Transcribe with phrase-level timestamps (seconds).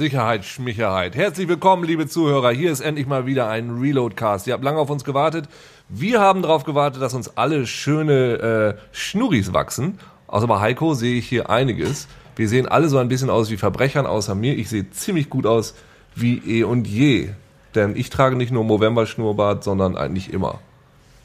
[0.00, 1.14] Sicherheit, Schmicherheit.
[1.14, 2.52] Herzlich willkommen, liebe Zuhörer.
[2.52, 4.46] Hier ist endlich mal wieder ein Reloadcast.
[4.46, 5.46] Ihr habt lange auf uns gewartet.
[5.90, 9.98] Wir haben darauf gewartet, dass uns alle schöne äh, Schnurris wachsen.
[10.26, 12.08] Außer bei Heiko sehe ich hier einiges.
[12.34, 14.56] Wir sehen alle so ein bisschen aus wie Verbrechern, außer mir.
[14.56, 15.74] Ich sehe ziemlich gut aus
[16.14, 17.28] wie eh und je.
[17.74, 20.60] Denn ich trage nicht nur Movember-Schnurrbart, sondern eigentlich immer.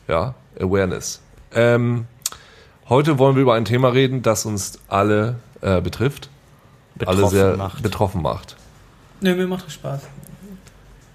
[0.10, 1.22] Ja, Awareness.
[1.54, 2.08] Ähm,
[2.90, 6.30] heute wollen wir über ein Thema reden, das uns alle äh, betrifft.
[6.96, 7.82] Betroffen alle sehr macht.
[7.82, 8.58] betroffen macht.
[9.22, 10.02] Nö, mir macht das Spaß.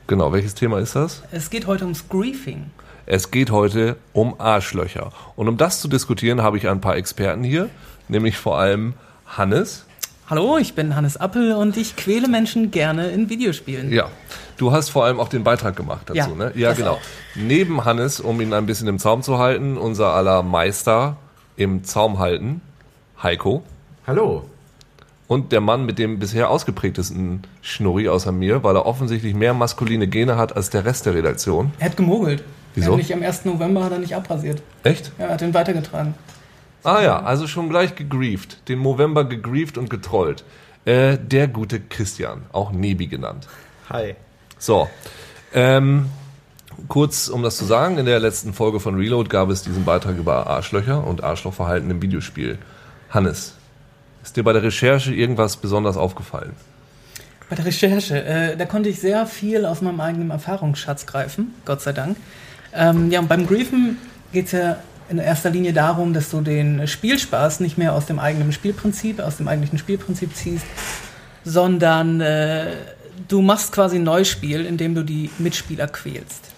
[0.06, 1.22] Genau, welches Thema ist das?
[1.30, 2.70] Es geht heute ums Griefing.
[3.06, 5.12] Es geht heute um Arschlöcher.
[5.36, 7.68] Und um das zu diskutieren, habe ich ein paar Experten hier,
[8.08, 8.94] nämlich vor allem
[9.26, 9.84] Hannes.
[10.28, 13.92] Hallo, ich bin Hannes Appel und ich quäle Menschen gerne in Videospielen.
[13.92, 14.08] Ja,
[14.58, 16.52] du hast vor allem auch den Beitrag gemacht dazu, Ja, ne?
[16.54, 16.92] Ja, das genau.
[16.92, 17.00] auch.
[17.34, 21.16] Neben Hannes, um ihn ein bisschen im Zaum zu halten, unser aller Meister
[21.56, 22.60] im Zaum halten,
[23.22, 23.64] Heiko.
[24.06, 24.44] Hallo.
[25.30, 30.08] Und der Mann mit dem bisher ausgeprägtesten Schnurri außer mir, weil er offensichtlich mehr maskuline
[30.08, 31.70] Gene hat als der Rest der Redaktion.
[31.78, 32.42] Er hat gemogelt.
[32.74, 32.88] Wieso?
[32.88, 33.44] Er hat nicht am 1.
[33.44, 34.60] November hat er nicht abrasiert.
[34.82, 35.12] Echt?
[35.18, 36.16] Er hat ihn weitergetragen.
[36.82, 38.68] Ah ja, also schon gleich gegrieft.
[38.68, 40.42] Den Movember gegrieft und getrollt.
[40.84, 43.46] Äh, der gute Christian, auch Nebi genannt.
[43.88, 44.16] Hi.
[44.58, 44.88] So,
[45.54, 46.06] ähm,
[46.88, 50.16] kurz um das zu sagen, in der letzten Folge von Reload gab es diesen Beitrag
[50.16, 52.58] über Arschlöcher und Arschlochverhalten im Videospiel.
[53.10, 53.54] Hannes,
[54.22, 56.54] ist dir bei der Recherche irgendwas besonders aufgefallen?
[57.48, 61.80] Bei der Recherche, äh, da konnte ich sehr viel aus meinem eigenen Erfahrungsschatz greifen, Gott
[61.80, 62.16] sei Dank.
[62.72, 63.98] Ähm, ja, und beim Griefen
[64.32, 64.76] geht es ja
[65.08, 69.38] in erster Linie darum, dass du den Spielspaß nicht mehr aus dem eigenen Spielprinzip, aus
[69.38, 70.64] dem eigentlichen Spielprinzip ziehst,
[71.44, 72.76] sondern äh,
[73.26, 76.50] du machst quasi ein Neuspiel, indem du die Mitspieler quälst.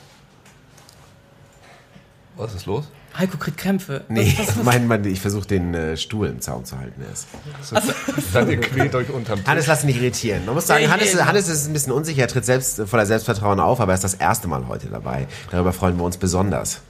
[2.37, 2.91] Was ist los?
[3.19, 4.05] Heiko kriegt Krämpfe.
[4.09, 4.35] Nee,
[4.65, 7.29] mein, mein, ich versuche den äh, Stuhl im Zaun zu halten erst.
[8.33, 9.47] Dann ihr quält euch unterm Tisch.
[9.47, 10.47] Hannes, lass dich nicht irritieren.
[10.47, 11.21] Man muss sagen, Nee, Hannes, nee.
[11.21, 14.15] Hannes ist ein bisschen unsicher, er tritt selbst voller Selbstvertrauen auf, aber er ist das
[14.15, 15.27] erste Mal heute dabei.
[15.51, 16.81] Darüber freuen wir uns besonders.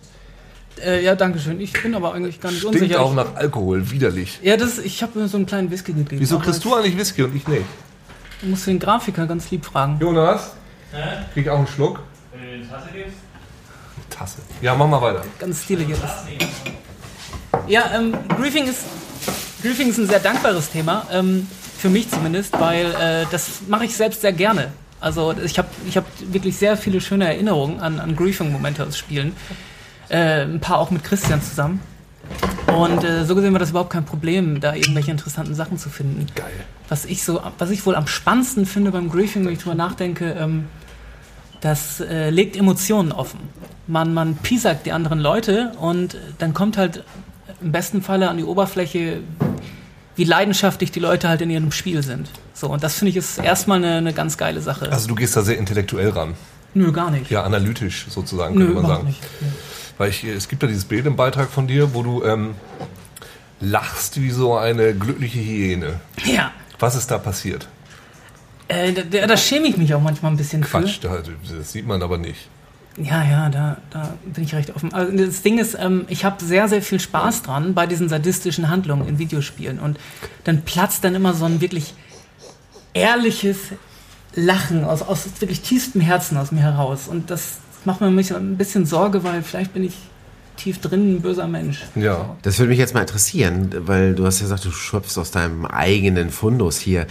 [0.85, 1.61] Äh, ja, danke schön.
[1.61, 3.01] Ich bin aber eigentlich gar nicht Stinkt unsicher.
[3.01, 4.39] auch nach Alkohol, widerlich.
[4.43, 6.21] ja, das, ich habe mir so einen kleinen Whisky gegeben.
[6.21, 7.63] Wieso kriegst du eigentlich Whisky und ich nicht?
[8.43, 9.99] Ich muss den Grafiker ganz lieb fragen.
[10.01, 10.53] Jonas?
[11.35, 12.01] Krieg ich auch einen Schluck?
[12.33, 13.17] Wenn du Tasse gibst,
[14.13, 14.39] Tasse.
[14.61, 15.23] Ja, mach mal weiter.
[15.39, 15.89] Ganz stilig.
[17.67, 18.85] Ja, ähm, Griefing ist,
[19.63, 21.47] Griefing ist ein sehr dankbares Thema, ähm,
[21.79, 24.73] für mich zumindest, weil äh, das mache ich selbst sehr gerne.
[25.01, 29.35] Also ich habe ich hab wirklich sehr viele schöne Erinnerungen an, an Griefing-Momente aus Spielen.
[30.09, 31.81] Äh, ein paar auch mit Christian zusammen.
[32.69, 36.27] Und äh, so gesehen war das überhaupt kein Problem, da irgendwelche interessanten Sachen zu finden.
[36.35, 36.53] Geil.
[36.89, 40.37] Was ich so, was ich wohl am spannendsten finde beim Griefing, wenn ich drüber nachdenke,
[40.39, 40.67] ähm,
[41.63, 43.41] das äh, legt Emotionen offen.
[43.87, 47.05] Man, man piesackt die anderen Leute und dann kommt halt
[47.63, 49.21] im besten Falle an die Oberfläche,
[50.17, 52.31] wie leidenschaftlich die Leute halt in ihrem Spiel sind.
[52.53, 54.91] So, und das finde ich ist erstmal eine, eine ganz geile Sache.
[54.91, 56.35] Also du gehst da sehr intellektuell ran.
[56.75, 57.31] Nö, gar nicht.
[57.31, 59.09] Ja, analytisch sozusagen, Nö, könnte man überhaupt sagen.
[59.09, 59.23] nicht.
[59.41, 59.47] Nö.
[59.99, 62.55] Weil ich, es gibt ja dieses Bild im Beitrag von dir, wo du ähm,
[63.61, 66.01] lachst wie so eine glückliche Hyäne.
[66.25, 66.51] Ja.
[66.81, 67.69] Was ist da passiert?
[68.73, 71.19] Äh, da, da, schäme ich mich auch manchmal ein bisschen Quatsch, da,
[71.59, 72.41] das sieht man aber nicht.
[72.41, 72.51] für.
[72.99, 74.93] Ja, ja, da, da bin ich recht offen.
[74.93, 78.69] Also das Ding ist, ähm, ich habe sehr, sehr viel Spaß dran bei diesen sadistischen
[78.69, 79.79] Handlungen in Videospielen.
[79.79, 79.99] Und
[80.45, 81.95] dann platzt dann immer so ein wirklich
[82.93, 83.59] ehrliches
[84.35, 87.09] Lachen aus, aus wirklich tiefstem Herzen aus mir heraus.
[87.09, 89.95] Und das macht mir mich ein bisschen Sorge, weil vielleicht bin ich
[90.57, 91.83] tief drin ein böser Mensch.
[91.95, 92.37] Ja.
[92.43, 95.65] Das würde mich jetzt mal interessieren, weil du hast ja gesagt, du schöpfst aus deinem
[95.65, 97.07] eigenen Fundus hier.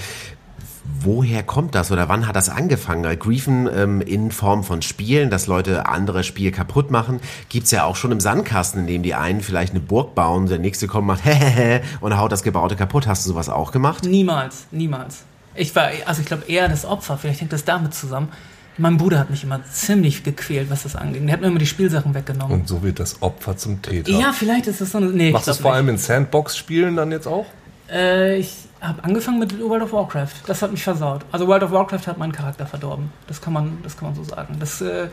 [1.00, 3.18] Woher kommt das oder wann hat das angefangen?
[3.18, 7.96] Griefen ähm, in Form von Spielen, dass Leute andere Spiele kaputt machen, gibt's ja auch
[7.96, 11.24] schon im Sandkasten, in dem die einen vielleicht eine Burg bauen, der nächste kommt, macht
[11.26, 13.08] hehehe und haut das Gebaute kaputt.
[13.08, 14.04] Hast du sowas auch gemacht?
[14.06, 15.24] Niemals, niemals.
[15.56, 18.30] Ich war, also ich glaube eher das Opfer, vielleicht hängt das damit zusammen.
[18.78, 21.22] Mein Bruder hat mich immer ziemlich gequält, was das angeht.
[21.26, 22.62] Der hat mir immer die Spielsachen weggenommen.
[22.62, 24.12] Und so wird das Opfer zum Täter.
[24.12, 25.08] Ja, vielleicht ist das so eine.
[25.08, 25.78] Nee, Machst du es vor nicht.
[25.78, 27.46] allem in Sandbox-Spielen dann jetzt auch?
[27.92, 30.34] Äh, ich habe angefangen mit World of Warcraft.
[30.48, 31.22] Das hat mich versaut.
[31.32, 33.12] Also World of Warcraft hat meinen Charakter verdorben.
[33.28, 34.58] Das kann man, das kann man so sagen.
[34.60, 35.08] Das äh,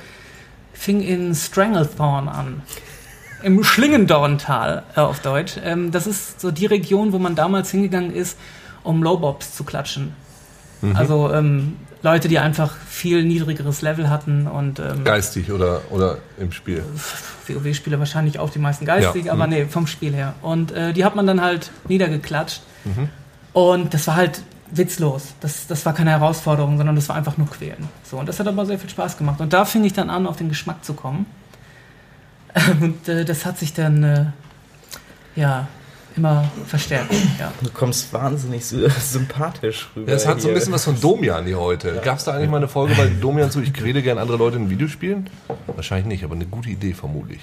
[0.72, 2.62] fing in Stranglethorn an.
[3.42, 5.56] Im Schlingendorntal äh, auf Deutsch.
[5.62, 8.38] Ähm, das ist so die Region, wo man damals hingegangen ist,
[8.82, 10.14] um Lowbobs zu klatschen.
[10.94, 16.52] Also ähm, Leute, die einfach viel niedrigeres Level hatten und ähm, Geistig oder, oder im
[16.52, 16.84] Spiel?
[17.48, 19.52] WoW-Spieler wahrscheinlich auch die meisten geistig, Ja, aber mhm.
[19.52, 20.34] nee, vom Spiel her.
[20.42, 22.62] Und äh, die hat man dann halt niedergeklatscht.
[23.52, 25.34] Und das war halt witzlos.
[25.40, 27.88] Das, das war keine Herausforderung, sondern das war einfach nur quälen.
[28.04, 29.40] So, und das hat aber sehr viel Spaß gemacht.
[29.40, 31.26] Und da fing ich dann an, auf den Geschmack zu kommen.
[32.80, 34.24] Und äh, das hat sich dann, äh,
[35.36, 35.68] ja,
[36.16, 37.16] immer verstärken.
[37.38, 37.52] Ja.
[37.60, 38.64] Du kommst wahnsinnig
[39.00, 40.10] sympathisch rüber.
[40.10, 41.94] Ja, es hat so ein bisschen was von Domian hier heute.
[41.94, 42.00] Ja.
[42.02, 44.56] Gab es da eigentlich mal eine Folge bei Domian zu, ich rede gerne andere Leute
[44.56, 45.30] in Videospielen?
[45.66, 47.40] Wahrscheinlich nicht, aber eine gute Idee vermutlich.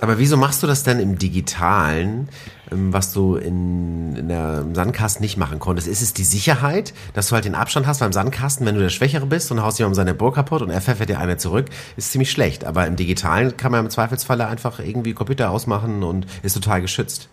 [0.00, 2.28] Aber wieso machst du das denn im Digitalen,
[2.70, 5.88] was du in, in der im Sandkasten nicht machen konntest?
[5.88, 8.88] Ist es die Sicherheit, dass du halt den Abstand hast beim Sandkasten, wenn du der
[8.90, 11.66] Schwächere bist und haust jemandem seine Burg kaputt und er pfeffert dir eine zurück,
[11.96, 12.64] ist ziemlich schlecht.
[12.64, 17.28] Aber im Digitalen kann man im Zweifelsfalle einfach irgendwie Computer ausmachen und ist total geschützt.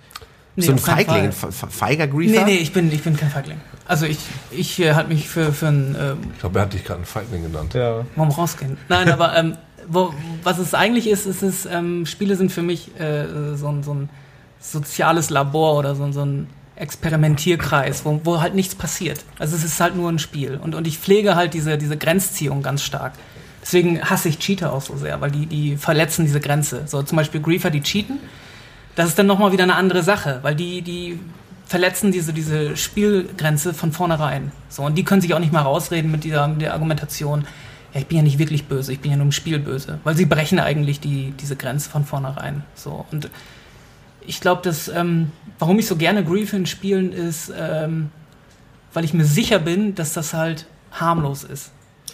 [0.56, 2.46] Nee, so ein Feigling, ein feiger Griefer?
[2.46, 3.60] Nee, nee, ich bin, ich bin kein Feigling.
[3.86, 4.20] Also ich,
[4.52, 5.96] ich äh, halte mich für, für ein...
[6.00, 7.74] Ähm, ich glaube, er hat dich gerade einen Feigling genannt.
[7.74, 8.06] Ja.
[8.16, 8.78] Warum rausgehen?
[8.88, 12.98] Nein, aber ähm, wo, was es eigentlich ist, ist es, ähm, Spiele sind für mich
[13.00, 14.10] äh, so, so, ein
[14.72, 19.24] soziales Labor oder so, so ein Experimentierkreis, wo, wo, halt nichts passiert.
[19.40, 20.60] Also es ist halt nur ein Spiel.
[20.62, 23.14] Und, und ich pflege halt diese, diese Grenzziehung ganz stark.
[23.62, 26.84] Deswegen hasse ich Cheater auch so sehr, weil die, die verletzen diese Grenze.
[26.86, 28.20] So zum Beispiel Griefer, die cheaten.
[28.96, 31.20] Das ist dann nochmal wieder eine andere Sache, weil die, die
[31.66, 34.52] verletzen diese, diese Spielgrenze von vornherein.
[34.70, 37.46] So, und die können sich auch nicht mal rausreden mit dieser mit der Argumentation,
[37.94, 40.00] ja, ich bin ja nicht wirklich böse, ich bin ja nur im Spiel böse.
[40.04, 42.64] Weil sie brechen eigentlich die, diese Grenze von vornherein.
[42.76, 43.06] So.
[43.12, 43.30] Und
[44.28, 48.10] ich glaube, dass, ähm, warum ich so gerne Griefin spielen, ist, ähm,
[48.94, 51.72] weil ich mir sicher bin, dass das halt harmlos ist.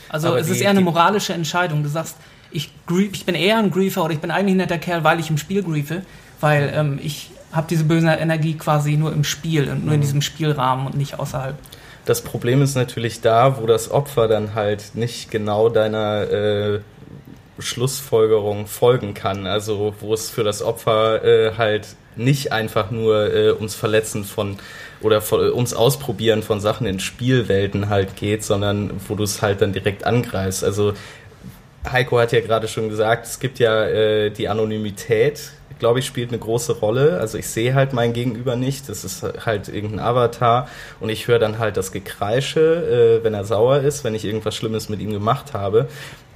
[0.10, 1.84] Also Aber es die, ist eher eine moralische Entscheidung.
[1.84, 2.18] Du sagst,
[2.52, 5.20] ich, grief, ich bin eher ein Griefer oder ich bin eigentlich ein netter Kerl, weil
[5.20, 6.02] ich im Spiel griefe,
[6.40, 10.04] weil ähm, ich habe diese böse Energie quasi nur im Spiel und nur in mhm.
[10.04, 11.56] diesem Spielrahmen und nicht außerhalb.
[12.06, 16.80] Das Problem ist natürlich da, wo das Opfer dann halt nicht genau deiner äh,
[17.62, 19.48] Schlussfolgerung folgen kann.
[19.48, 24.58] Also wo es für das Opfer äh, halt nicht einfach nur äh, ums Verletzen von
[25.02, 29.62] oder von, ums Ausprobieren von Sachen in Spielwelten halt geht, sondern wo du es halt
[29.62, 30.64] dann direkt angreifst.
[30.64, 30.94] Also
[31.90, 36.30] Heiko hat ja gerade schon gesagt, es gibt ja äh, die Anonymität glaube ich, spielt
[36.30, 37.20] eine große Rolle.
[37.20, 38.88] Also ich sehe halt mein Gegenüber nicht.
[38.88, 40.70] Das ist halt irgendein Avatar
[41.00, 44.56] und ich höre dann halt das Gekreische, äh, wenn er sauer ist, wenn ich irgendwas
[44.56, 45.88] Schlimmes mit ihm gemacht habe.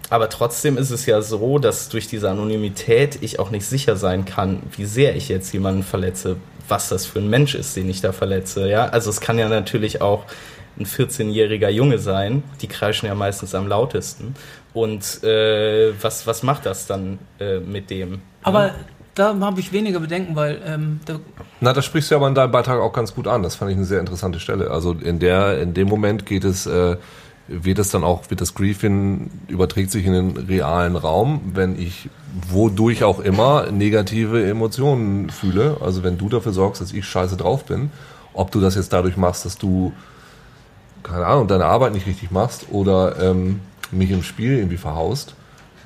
[0.10, 4.26] Aber trotzdem ist es ja so, dass durch diese Anonymität ich auch nicht sicher sein
[4.26, 6.38] kann, wie sehr ich jetzt jemanden verletze,
[6.68, 8.70] was das für ein Mensch ist, den ich da verletze.
[8.70, 10.26] Ja, also es kann ja natürlich auch
[10.78, 12.44] ein 14-jähriger Junge sein.
[12.62, 14.36] Die kreischen ja meistens am lautesten.
[14.74, 18.22] Und äh, was, was macht das dann äh, mit dem?
[18.44, 18.72] Aber
[19.16, 20.62] da habe ich weniger Bedenken, weil.
[20.66, 21.20] Ähm, da
[21.62, 23.42] Na, das sprichst du aber in deinem Beitrag auch ganz gut an.
[23.42, 24.70] Das fand ich eine sehr interessante Stelle.
[24.70, 26.98] Also in der, in dem Moment geht es, äh,
[27.48, 32.10] wird es dann auch, wird das Griefing überträgt sich in den realen Raum, wenn ich
[32.50, 35.78] wodurch auch immer negative Emotionen fühle.
[35.82, 37.92] Also wenn du dafür sorgst, dass ich scheiße drauf bin,
[38.34, 39.94] ob du das jetzt dadurch machst, dass du
[41.04, 43.62] keine Ahnung deine Arbeit nicht richtig machst oder ähm,
[43.92, 45.36] mich im Spiel irgendwie verhaust,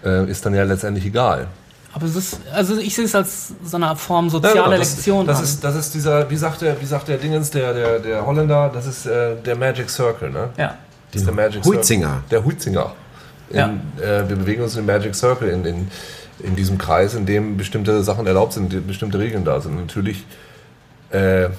[0.03, 1.47] äh, ist dann ja letztendlich egal.
[1.91, 4.77] Aber es ist, also ich sehe es als so eine Form soziale ja, genau.
[4.77, 5.27] das, Lektion.
[5.27, 8.25] Das ist, das ist dieser, wie sagt der, wie sagt der Dingens, der, der, der
[8.25, 10.49] Holländer, das ist äh, der Magic Circle, ne?
[10.55, 10.75] Ja.
[11.11, 12.07] Das ist der Magic Huizinger.
[12.07, 12.23] Circle.
[12.31, 12.95] Der Huizinger.
[13.49, 13.69] In, ja.
[14.01, 15.87] Äh, wir bewegen uns im Magic Circle, in, in,
[16.39, 19.75] in diesem Kreis, in dem bestimmte Sachen erlaubt sind, bestimmte Regeln da sind.
[19.75, 20.23] Natürlich
[21.09, 21.49] äh,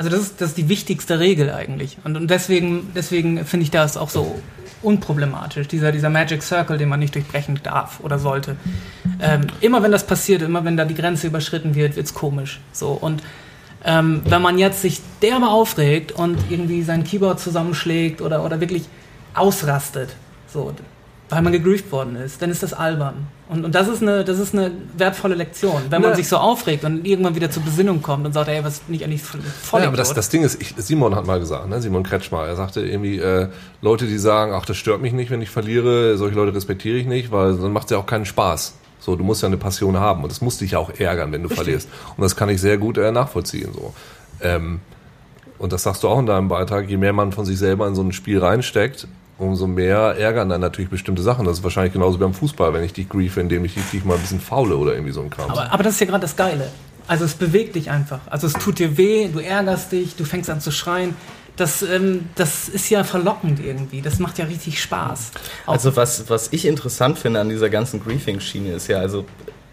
[0.00, 1.98] also das ist, das ist die wichtigste Regel eigentlich.
[2.04, 4.40] Und, und deswegen, deswegen finde ich das auch so
[4.80, 8.56] unproblematisch, dieser, dieser Magic Circle, den man nicht durchbrechen darf oder sollte.
[9.20, 12.60] Ähm, immer wenn das passiert, immer wenn da die Grenze überschritten wird, wird es komisch.
[12.72, 12.92] So.
[12.92, 13.22] Und
[13.84, 18.84] ähm, wenn man jetzt sich derbe aufregt und irgendwie sein Keyboard zusammenschlägt oder, oder wirklich
[19.34, 20.10] ausrastet,
[20.52, 20.72] so,
[21.30, 23.28] weil man gegrieft worden ist, dann ist das albern.
[23.48, 25.82] Und, und das, ist eine, das ist eine wertvolle Lektion.
[25.88, 26.16] Wenn man ja.
[26.16, 29.04] sich so aufregt und irgendwann wieder zur Besinnung kommt und sagt, ey, was bin ich
[29.04, 32.02] eigentlich voll Ja, aber das, das Ding ist, ich, Simon hat mal gesagt, ne, Simon
[32.02, 33.48] Kretschmer, er sagte irgendwie, äh,
[33.80, 37.06] Leute, die sagen, ach, das stört mich nicht, wenn ich verliere, solche Leute respektiere ich
[37.06, 38.74] nicht, weil dann macht es ja auch keinen Spaß.
[39.00, 41.42] So, du musst ja eine Passion haben und das muss dich ja auch ärgern, wenn
[41.42, 41.64] du Richtig.
[41.64, 41.88] verlierst.
[42.16, 43.70] Und das kann ich sehr gut äh, nachvollziehen.
[43.72, 43.94] So.
[44.40, 44.80] Ähm,
[45.58, 47.94] und das sagst du auch in deinem Beitrag, je mehr man von sich selber in
[47.94, 49.06] so ein Spiel reinsteckt,
[49.38, 51.46] umso mehr ärgern dann natürlich bestimmte Sachen.
[51.46, 54.20] Das ist wahrscheinlich genauso beim Fußball, wenn ich dich griefe, indem ich dich mal ein
[54.20, 55.50] bisschen faule oder irgendwie so ein Kram.
[55.50, 56.70] Aber, aber das ist ja gerade das Geile.
[57.06, 58.20] Also es bewegt dich einfach.
[58.26, 61.16] Also es tut dir weh, du ärgerst dich, du fängst an zu schreien.
[61.56, 64.02] Das, ähm, das ist ja verlockend irgendwie.
[64.02, 65.32] Das macht ja richtig Spaß.
[65.66, 69.24] Auch also was, was ich interessant finde an dieser ganzen Griefing-Schiene ist ja, also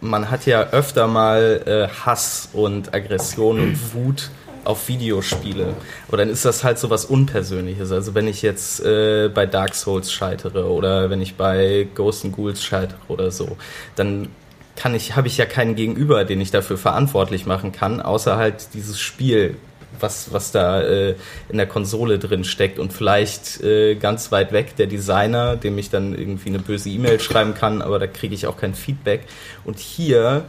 [0.02, 4.30] man hat ja öfter mal äh, Hass und Aggression und Wut
[4.64, 5.74] auf Videospiele.
[6.08, 7.92] Aber dann ist das halt so was Unpersönliches.
[7.92, 12.36] Also wenn ich jetzt äh, bei Dark Souls scheitere oder wenn ich bei Ghost and
[12.36, 13.58] Ghouls scheitere oder so,
[13.96, 14.28] dann
[14.76, 18.74] kann ich, habe ich ja keinen Gegenüber, den ich dafür verantwortlich machen kann, außer halt
[18.74, 19.56] dieses Spiel,
[20.00, 21.16] was, was da äh,
[21.50, 25.90] in der Konsole drin steckt und vielleicht äh, ganz weit weg der Designer, dem ich
[25.90, 29.22] dann irgendwie eine böse E-Mail schreiben kann, aber da kriege ich auch kein Feedback.
[29.66, 30.46] Und hier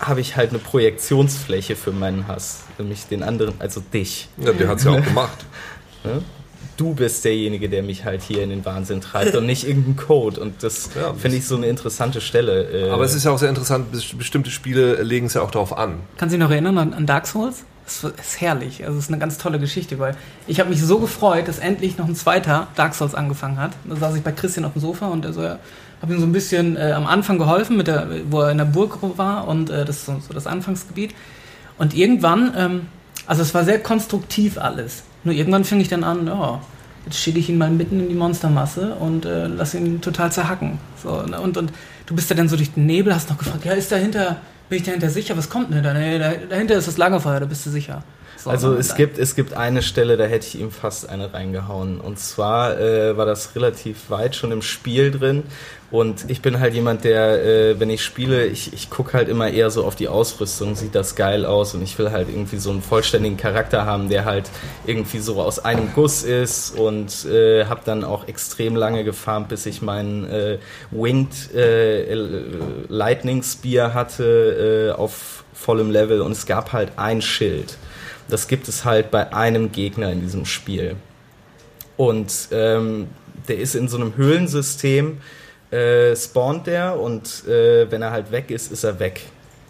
[0.00, 4.28] habe ich halt eine Projektionsfläche für meinen Hass, nämlich den anderen, also dich.
[4.38, 5.38] Ja, der hat's ja auch gemacht.
[6.02, 6.22] Ne?
[6.78, 10.40] Du bist derjenige, der mich halt hier in den Wahnsinn treibt und nicht irgendein Code.
[10.40, 12.86] Und das Ja, finde ich so eine interessante Stelle.
[12.86, 15.50] äh, Aber es ist ja auch sehr interessant, bes- bestimmte Spiele legen es ja auch
[15.50, 15.96] darauf an.
[16.16, 17.64] Kannst du dich noch erinnern an, an Dark Souls?
[17.90, 18.84] Das ist herrlich.
[18.84, 20.14] Also es ist eine ganz tolle Geschichte, weil
[20.46, 23.72] ich habe mich so gefreut, dass endlich noch ein zweiter Dark Souls angefangen hat.
[23.84, 25.42] Da saß ich bei Christian auf dem Sofa und also,
[26.02, 28.64] habe ihm so ein bisschen äh, am Anfang geholfen, mit der, wo er in der
[28.64, 31.14] Burg war und äh, das ist so, so das Anfangsgebiet.
[31.78, 32.86] Und irgendwann, ähm,
[33.26, 35.02] also es war sehr konstruktiv alles.
[35.24, 36.60] Nur irgendwann fing ich dann an, ja,
[37.04, 40.78] jetzt schicke ich ihn mal mitten in die Monstermasse und äh, lass ihn total zerhacken.
[41.02, 41.40] So, ne?
[41.40, 41.72] und, und
[42.06, 44.36] du bist ja dann so durch den Nebel, hast noch gefragt, ja, ist dahinter,
[44.70, 45.92] bin ich dahinter sicher, was kommt denn da?
[45.92, 48.02] Dahinter ist das Lagerfeuer, da bist du sicher.
[48.42, 52.00] So, Also es gibt, es gibt eine Stelle, da hätte ich ihm fast eine reingehauen.
[52.00, 55.42] Und zwar äh, war das relativ weit schon im Spiel drin.
[55.90, 59.50] Und ich bin halt jemand, der, äh, wenn ich spiele, ich, ich gucke halt immer
[59.50, 61.74] eher so auf die Ausrüstung, sieht das geil aus.
[61.74, 64.48] Und ich will halt irgendwie so einen vollständigen Charakter haben, der halt
[64.86, 66.78] irgendwie so aus einem Guss ist.
[66.78, 70.58] Und äh, habe dann auch extrem lange gefarmt, bis ich meinen äh,
[70.90, 72.14] Winged äh,
[72.88, 76.22] Lightning Spear hatte äh, auf vollem Level.
[76.22, 77.76] Und es gab halt ein Schild.
[78.30, 80.96] Das gibt es halt bei einem Gegner in diesem Spiel.
[81.96, 83.08] Und ähm,
[83.48, 85.18] der ist in so einem Höhlensystem,
[85.70, 89.22] äh, spawnt der und äh, wenn er halt weg ist, ist er weg.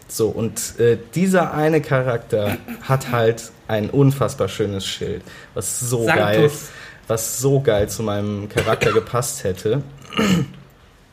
[0.09, 5.23] So, und äh, dieser eine Charakter hat halt ein unfassbar schönes Schild,
[5.55, 6.17] was so Sanctus.
[6.17, 6.51] geil,
[7.07, 9.83] was so geil zu meinem Charakter gepasst hätte.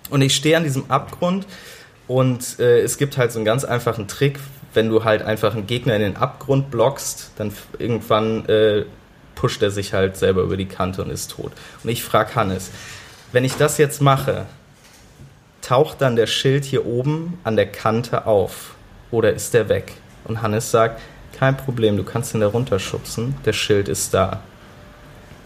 [0.10, 1.46] Und ich stehe an diesem Abgrund
[2.08, 4.40] und äh, es gibt halt so einen ganz einfachen Trick,
[4.78, 8.86] wenn du halt einfach einen Gegner in den Abgrund blockst, dann irgendwann äh,
[9.34, 11.52] pusht er sich halt selber über die Kante und ist tot.
[11.84, 12.70] Und ich frage Hannes,
[13.32, 14.46] wenn ich das jetzt mache,
[15.64, 18.76] taucht dann der Schild hier oben an der Kante auf
[19.10, 19.94] oder ist der weg?
[20.26, 21.02] Und Hannes sagt,
[21.38, 24.42] kein Problem, du kannst ihn da runterschubsen, der Schild ist da.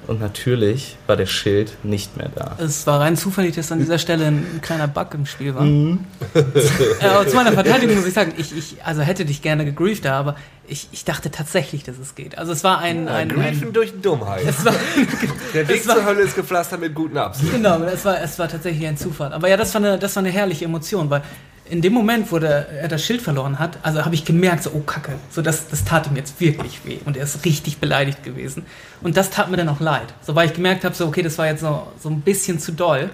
[0.08, 2.58] Und natürlich war der Schild nicht mehr da.
[2.60, 5.62] Es war rein zufällig, dass an dieser Stelle ein kleiner Bug im Spiel war.
[5.64, 6.06] Mhm.
[6.34, 10.04] äh, aber zu meiner Verteidigung muss ich sagen, ich, ich also hätte dich gerne gegrieft,
[10.06, 10.36] da, aber
[10.68, 12.38] ich, ich dachte tatsächlich, dass es geht.
[12.38, 14.44] Also es war ein, ein, Griefen ein durch Dummheit.
[14.48, 14.74] es war,
[15.54, 17.52] Der Weg es war- zur Hölle ist gepflastert mit guten Absichten.
[17.52, 19.34] genau, es war, es war tatsächlich ein Zufall.
[19.34, 21.22] Aber ja, das war eine, das war eine herrliche Emotion, weil
[21.66, 24.72] in dem Moment, wo der, er das Schild verloren hat, also habe ich gemerkt, so,
[24.74, 28.24] oh Kacke, so das, das tat ihm jetzt wirklich weh und er ist richtig beleidigt
[28.24, 28.66] gewesen.
[29.02, 30.14] Und das tat mir dann auch leid.
[30.22, 32.74] So, weil ich gemerkt habe, so, okay, das war jetzt so, so ein bisschen zu
[32.74, 33.10] doll.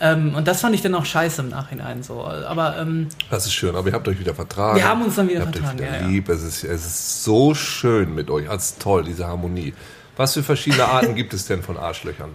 [0.00, 2.24] Ähm, und das fand ich dann auch scheiße im Nachhinein so.
[2.24, 4.76] Aber ähm, Das ist schön, aber ihr habt euch wieder vertragen.
[4.76, 6.08] Wir haben uns dann wieder ihr habt vertragen, Euch wieder ja, ja.
[6.08, 6.28] lieb.
[6.28, 8.46] Es, ist, es ist so schön mit euch.
[8.46, 9.74] Es ist toll, diese Harmonie.
[10.16, 12.30] Was für verschiedene Arten gibt es denn von Arschlöchern?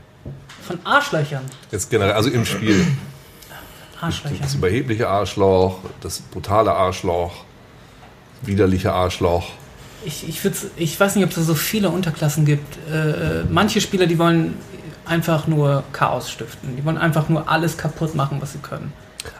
[0.67, 1.43] von Arschlöchern.
[1.71, 2.85] Jetzt generell, also im Spiel.
[3.99, 4.39] Arschlöchern.
[4.41, 7.33] Das überhebliche Arschloch, das brutale Arschloch,
[8.41, 9.49] widerliche Arschloch.
[10.05, 10.39] Ich, ich,
[10.75, 12.77] ich weiß nicht, ob es da so viele Unterklassen gibt.
[12.89, 14.55] Äh, äh, manche Spieler, die wollen
[15.05, 16.75] einfach nur Chaos stiften.
[16.75, 18.93] Die wollen einfach nur alles kaputt machen, was sie können.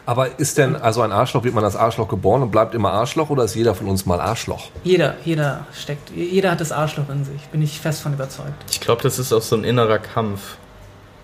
[0.04, 3.30] Aber ist denn also ein Arschloch, wird man als Arschloch geboren und bleibt immer Arschloch
[3.30, 4.68] oder ist jeder von uns mal Arschloch?
[4.84, 7.40] Jeder, jeder steckt, jeder hat das Arschloch in sich.
[7.48, 8.52] Bin ich fest von überzeugt.
[8.70, 10.56] Ich glaube, das ist auch so ein innerer Kampf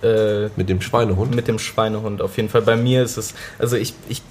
[0.05, 1.35] äh, Mit dem Schweinehund?
[1.35, 2.23] mit dem Schweinehund.
[2.23, 4.23] Auf jeden Fall bei mir ist es, also ich, ich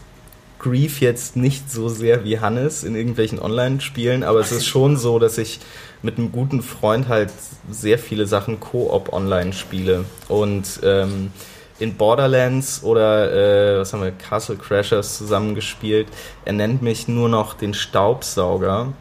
[0.60, 5.20] grief jetzt nicht so sehr wie Hannes in irgendwelchen Online-Spielen, aber es ist schon so,
[5.20, 5.60] dass ich
[6.02, 7.32] mit einem guten Freund halt
[7.70, 10.06] sehr viele Sachen Koop online spiele.
[10.30, 11.32] Und ähm,
[11.80, 16.08] in Borderlands oder äh, was haben wir, Castle Crashers zusammengespielt.
[16.46, 18.94] Er nennt mich nur noch den Staubsauger,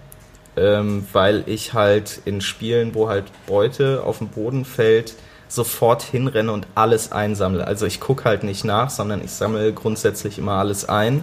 [0.56, 5.14] ähm, weil ich halt in Spielen, wo halt Beute auf den Boden fällt,
[5.52, 7.66] sofort hinrenne und alles einsammle.
[7.66, 11.22] Also ich gucke halt nicht nach, sondern ich sammle grundsätzlich immer alles ein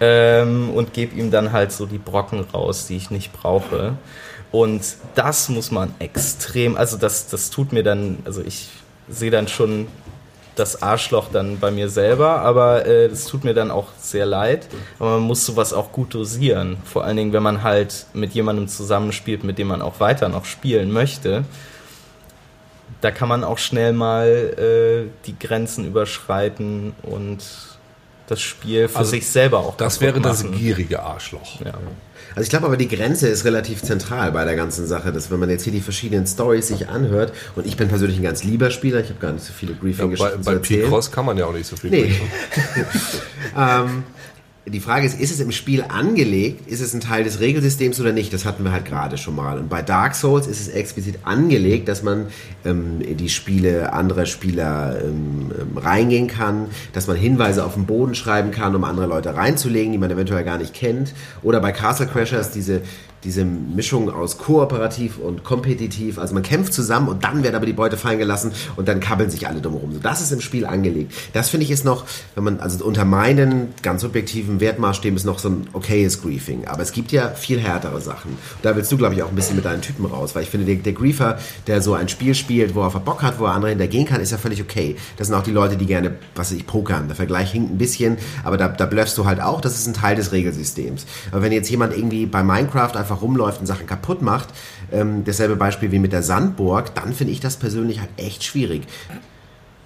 [0.00, 3.94] ähm, und gebe ihm dann halt so die Brocken raus, die ich nicht brauche.
[4.52, 4.82] Und
[5.16, 8.68] das muss man extrem, also das, das tut mir dann, also ich
[9.08, 9.88] sehe dann schon
[10.54, 14.68] das Arschloch dann bei mir selber, aber äh, das tut mir dann auch sehr leid.
[14.98, 16.78] Aber man muss sowas auch gut dosieren.
[16.84, 20.44] Vor allen Dingen, wenn man halt mit jemandem zusammenspielt, mit dem man auch weiter noch
[20.44, 21.44] spielen möchte.
[23.00, 27.38] Da kann man auch schnell mal äh, die Grenzen überschreiten und
[28.26, 30.56] das Spiel für Also, sich selber auch Das wäre das machen.
[30.56, 31.60] gierige Arschloch.
[31.60, 31.74] Ja.
[32.34, 35.38] Also ich glaube aber, die Grenze ist relativ zentral bei der ganzen Sache, dass wenn
[35.38, 38.70] man jetzt hier die verschiedenen Stories sich anhört, und ich bin persönlich ein ganz lieber
[38.70, 40.82] Spieler, ich habe gar nicht so viele Ja, bei Griefing-Geschichten zu bei erzählen.
[40.82, 42.20] P-Cross kann man ja auch nicht so viel Nee.
[43.56, 44.04] ähm,
[44.68, 46.68] die Frage ist, ist es im Spiel angelegt?
[46.68, 48.32] Ist es ein Teil des Regelsystems oder nicht?
[48.32, 49.58] Das hatten wir halt gerade schon mal.
[49.58, 52.26] Und bei Dark Souls ist es explizit angelegt, dass man
[52.64, 58.16] ähm, die Spiele anderer Spieler ähm, ähm, reingehen kann, dass man Hinweise auf den Boden
[58.16, 61.14] schreiben kann, um andere Leute reinzulegen, die man eventuell gar nicht kennt.
[61.44, 62.82] Oder bei Castle Crashers diese
[63.24, 66.18] diese Mischung aus kooperativ und kompetitiv.
[66.18, 69.30] Also man kämpft zusammen und dann wird aber die Beute fallen gelassen und dann kabbeln
[69.30, 69.92] sich alle drumherum.
[69.92, 71.12] So, das ist im Spiel angelegt.
[71.32, 72.04] Das finde ich ist noch,
[72.34, 76.66] wenn man, also unter meinen ganz subjektiven Wertmaßstäben ist noch so ein okayes Griefing.
[76.66, 78.36] Aber es gibt ja viel härtere Sachen.
[78.62, 80.66] Da willst du, glaube ich, auch ein bisschen mit deinen Typen raus, weil ich finde,
[80.66, 83.70] der, der Griefer, der so ein Spiel spielt, wo er Bock hat, wo er andere
[83.70, 84.96] hintergehen kann, ist ja völlig okay.
[85.16, 87.08] Das sind auch die Leute, die gerne, was weiß ich, pokern.
[87.08, 89.94] Der Vergleich hinkt ein bisschen, aber da, da bluffst du halt auch, das ist ein
[89.94, 91.06] Teil des Regelsystems.
[91.32, 94.48] Aber wenn jetzt jemand irgendwie bei Minecraft einfach rumläuft und Sachen kaputt macht,
[94.92, 98.82] ähm, dasselbe Beispiel wie mit der Sandburg, dann finde ich das persönlich halt echt schwierig.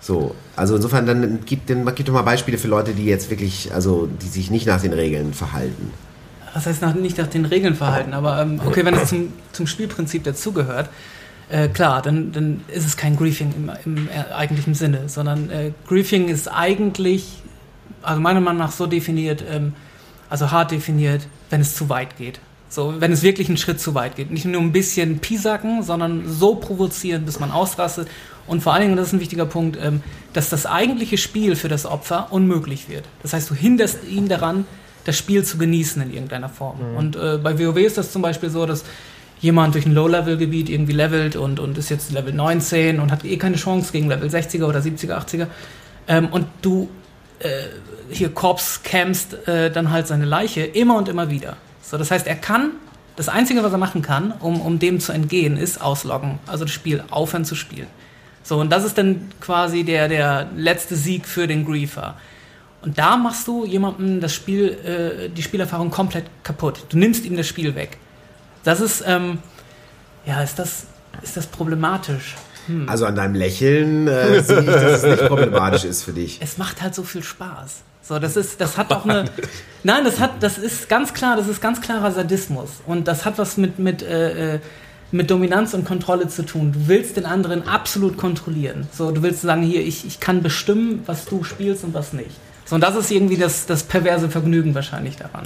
[0.00, 3.72] So, also insofern, dann gibt, dann gibt doch mal Beispiele für Leute, die jetzt wirklich,
[3.74, 5.92] also die sich nicht nach den Regeln verhalten.
[6.54, 9.66] Was heißt nach, nicht nach den Regeln verhalten, aber ähm, okay, wenn es zum, zum
[9.66, 10.88] Spielprinzip dazugehört,
[11.50, 15.72] äh, klar, dann, dann ist es kein Griefing im, im äh, eigentlichen Sinne, sondern äh,
[15.86, 17.42] Griefing ist eigentlich,
[18.02, 19.74] also meiner Meinung nach so definiert, ähm,
[20.30, 22.40] also hart definiert, wenn es zu weit geht.
[22.70, 24.30] So, wenn es wirklich einen Schritt zu weit geht.
[24.30, 28.06] Nicht nur ein bisschen piesacken, sondern so provozieren, bis man ausrastet.
[28.46, 31.68] Und vor allen Dingen, das ist ein wichtiger Punkt, ähm, dass das eigentliche Spiel für
[31.68, 33.04] das Opfer unmöglich wird.
[33.22, 34.66] Das heißt, du hinderst ihn daran,
[35.04, 36.78] das Spiel zu genießen in irgendeiner Form.
[36.78, 36.96] Mhm.
[36.96, 38.84] Und äh, bei WoW ist das zum Beispiel so, dass
[39.40, 43.36] jemand durch ein Low-Level-Gebiet irgendwie levelt und, und ist jetzt Level 19 und hat eh
[43.36, 45.46] keine Chance gegen Level 60er oder 70er, 80er.
[46.06, 46.88] Ähm, und du
[47.40, 47.48] äh,
[48.10, 51.56] hier Korps campst äh, dann halt seine Leiche immer und immer wieder.
[51.90, 52.70] So, das heißt, er kann,
[53.16, 56.38] das Einzige, was er machen kann, um, um dem zu entgehen, ist ausloggen.
[56.46, 57.88] Also das Spiel aufhören zu spielen.
[58.44, 62.14] So, und das ist dann quasi der, der letzte Sieg für den Griefer.
[62.82, 66.86] Und da machst du jemandem das Spiel, äh, die Spielerfahrung komplett kaputt.
[66.90, 67.98] Du nimmst ihm das Spiel weg.
[68.62, 69.38] Das ist, ähm,
[70.24, 70.86] ja, ist das,
[71.22, 72.36] ist das problematisch.
[72.66, 72.88] Hm.
[72.88, 76.38] Also an deinem Lächeln äh, sehe ich, dass es nicht problematisch ist für dich.
[76.40, 77.82] Es macht halt so viel Spaß.
[78.10, 79.26] So, das ist, das hat auch eine.
[79.84, 82.68] Nein, das hat, das ist ganz klar, das ist ganz klarer Sadismus.
[82.84, 84.60] Und das hat was mit, mit, äh, äh,
[85.12, 86.72] mit Dominanz und Kontrolle zu tun.
[86.72, 88.88] Du willst den anderen absolut kontrollieren.
[88.92, 92.32] So, du willst sagen, hier, ich, ich kann bestimmen, was du spielst und was nicht.
[92.64, 95.44] So, und das ist irgendwie das, das perverse Vergnügen wahrscheinlich daran.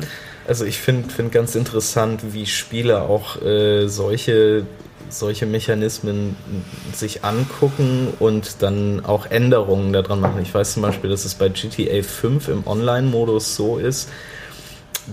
[0.48, 4.64] Also ich finde find ganz interessant, wie Spiele auch äh, solche
[5.09, 6.37] solche Mechanismen
[6.93, 10.40] sich angucken und dann auch Änderungen daran machen.
[10.43, 14.09] Ich weiß zum Beispiel, dass es bei GTA 5 im Online-Modus so ist,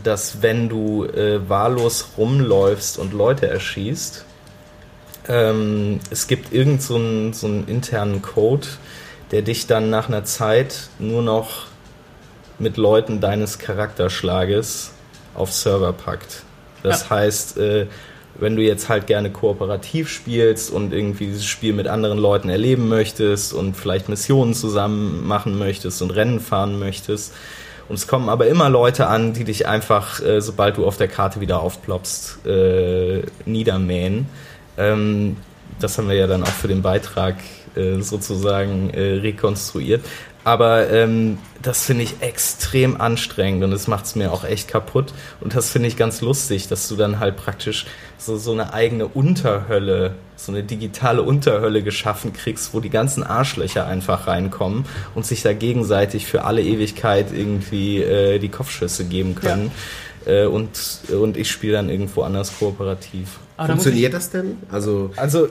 [0.04, 4.26] dass wenn du äh, wahllos rumläufst und Leute erschießt,
[5.28, 8.68] ähm, es gibt irgend so einen, so einen internen Code,
[9.32, 11.68] der dich dann nach einer Zeit nur noch
[12.60, 14.92] mit Leuten deines Charakterschlages
[15.34, 16.44] auf Server packt.
[16.84, 17.10] Das ja.
[17.12, 17.88] heißt, äh,
[18.40, 22.88] wenn du jetzt halt gerne kooperativ spielst und irgendwie dieses Spiel mit anderen Leuten erleben
[22.88, 27.34] möchtest und vielleicht Missionen zusammen machen möchtest und Rennen fahren möchtest.
[27.90, 31.10] Und es kommen aber immer Leute an, die dich einfach, äh, sobald du auf der
[31.10, 34.28] Karte wieder aufploppst, äh, niedermähen.
[34.78, 35.36] Ähm,
[35.80, 37.36] das haben wir ja dann auch für den Beitrag
[37.76, 40.06] äh, sozusagen äh, rekonstruiert.
[40.44, 45.14] Aber ähm, das finde ich extrem anstrengend und es macht es mir auch echt kaputt.
[45.40, 47.86] Und das finde ich ganz lustig, dass du dann halt praktisch
[48.18, 53.86] so, so eine eigene Unterhölle, so eine digitale Unterhölle geschaffen kriegst, wo die ganzen Arschlöcher
[53.86, 59.72] einfach reinkommen und sich da gegenseitig für alle Ewigkeit irgendwie äh, die Kopfschüsse geben können.
[60.26, 60.32] Ja.
[60.32, 60.70] Äh, und,
[61.10, 63.40] und ich spiele dann irgendwo anders kooperativ.
[63.58, 64.58] Funktioniert das denn?
[64.72, 65.50] Also, also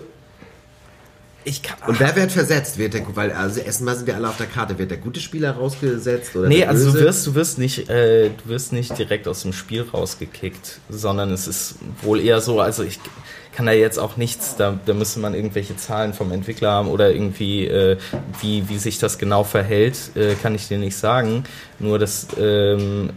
[1.50, 2.78] ich kann, und wer wird versetzt?
[2.78, 4.78] Wird der, weil also erstmal sind wir alle auf der Karte.
[4.78, 8.48] Wird der gute Spieler rausgesetzt oder Nee, also du wirst, du wirst nicht, äh, du
[8.48, 13.00] wirst nicht direkt aus dem Spiel rausgekickt, sondern es ist wohl eher so, also ich
[13.52, 17.10] kann da jetzt auch nichts, da, da müsste man irgendwelche Zahlen vom Entwickler haben oder
[17.10, 17.98] irgendwie, äh,
[18.40, 21.44] wie, wie sich das genau verhält, äh, kann ich dir nicht sagen.
[21.78, 23.10] Nur dass ähm,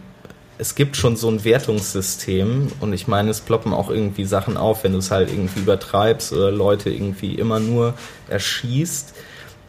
[0.58, 4.84] es gibt schon so ein Wertungssystem und ich meine, es ploppen auch irgendwie Sachen auf,
[4.84, 7.94] wenn du es halt irgendwie übertreibst oder Leute irgendwie immer nur
[8.28, 9.14] erschießt,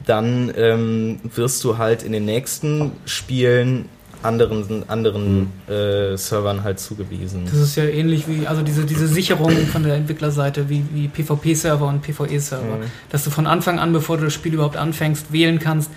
[0.05, 3.89] dann ähm, wirst du halt in den nächsten Spielen
[4.21, 5.73] anderen, anderen mhm.
[5.73, 7.45] äh, Servern halt zugewiesen.
[7.45, 11.87] Das ist ja ähnlich wie, also diese, diese Sicherung von der Entwicklerseite wie, wie PvP-Server
[11.87, 12.91] und PvE-Server, mhm.
[13.09, 15.91] dass du von Anfang an, bevor du das Spiel überhaupt anfängst, wählen kannst,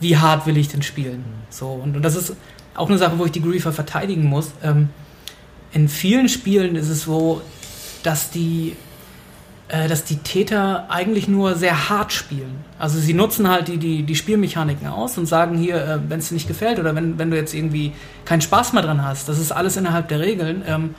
[0.00, 1.18] wie hart will ich denn spielen.
[1.18, 1.46] Mhm.
[1.50, 2.34] So, und, und das ist
[2.78, 4.52] auch eine Sache, wo ich die Griefer verteidigen muss.
[4.62, 4.90] Ähm,
[5.72, 7.42] in vielen Spielen ist es so,
[8.02, 8.76] dass die
[9.68, 12.64] äh, dass die Täter eigentlich nur sehr hart spielen.
[12.78, 16.28] Also sie nutzen halt die, die, die Spielmechaniken aus und sagen hier, äh, wenn es
[16.28, 17.92] dir nicht gefällt oder wenn, wenn du jetzt irgendwie
[18.24, 20.94] keinen Spaß mehr dran hast, das ist alles innerhalb der Regeln, ähm,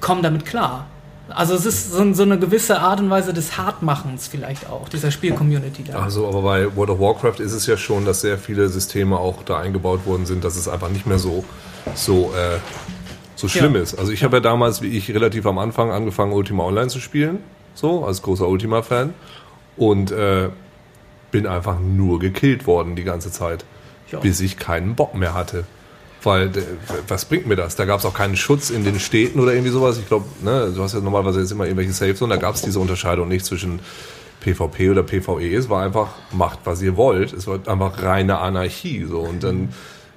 [0.00, 0.86] komm damit klar.
[1.28, 5.10] Also es ist so, so, eine gewisse Art und Weise des Hartmachens vielleicht auch, dieser
[5.10, 6.00] Spielcommunity da.
[6.00, 9.42] Also aber bei World of Warcraft ist es ja schon, dass sehr viele Systeme auch
[9.42, 11.44] da eingebaut worden sind, dass es einfach nicht mehr so,
[11.94, 12.58] so, äh,
[13.36, 13.82] so schlimm ja.
[13.82, 13.98] ist.
[13.98, 17.40] Also ich habe ja damals, wie ich relativ am Anfang angefangen, Ultima Online zu spielen,
[17.74, 19.12] so als großer Ultima-Fan
[19.76, 20.48] und äh,
[21.30, 23.64] bin einfach nur gekillt worden die ganze Zeit,
[24.10, 24.18] ja.
[24.20, 25.64] bis ich keinen Bock mehr hatte.
[26.22, 26.50] Weil,
[27.06, 27.76] was bringt mir das?
[27.76, 29.98] Da gab es auch keinen Schutz in den Städten oder irgendwie sowas.
[29.98, 32.62] Ich glaube, ne, du hast ja normalerweise jetzt immer irgendwelche Safe Zones, da gab es
[32.62, 33.80] diese Unterscheidung nicht zwischen
[34.40, 35.54] PvP oder PvE.
[35.54, 37.32] Es war einfach, macht, was ihr wollt.
[37.32, 39.04] Es war einfach reine Anarchie.
[39.08, 39.20] So.
[39.20, 39.72] Und dann,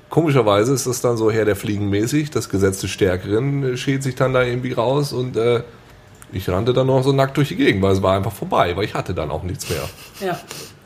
[0.09, 2.29] komischerweise ist das dann so her der Fliegen mäßig.
[2.29, 5.63] Das Gesetz des Stärkeren schält sich dann da irgendwie raus und äh,
[6.33, 8.85] ich rannte dann noch so nackt durch die Gegend, weil es war einfach vorbei, weil
[8.85, 9.89] ich hatte dann auch nichts mehr.
[10.19, 10.39] Ja.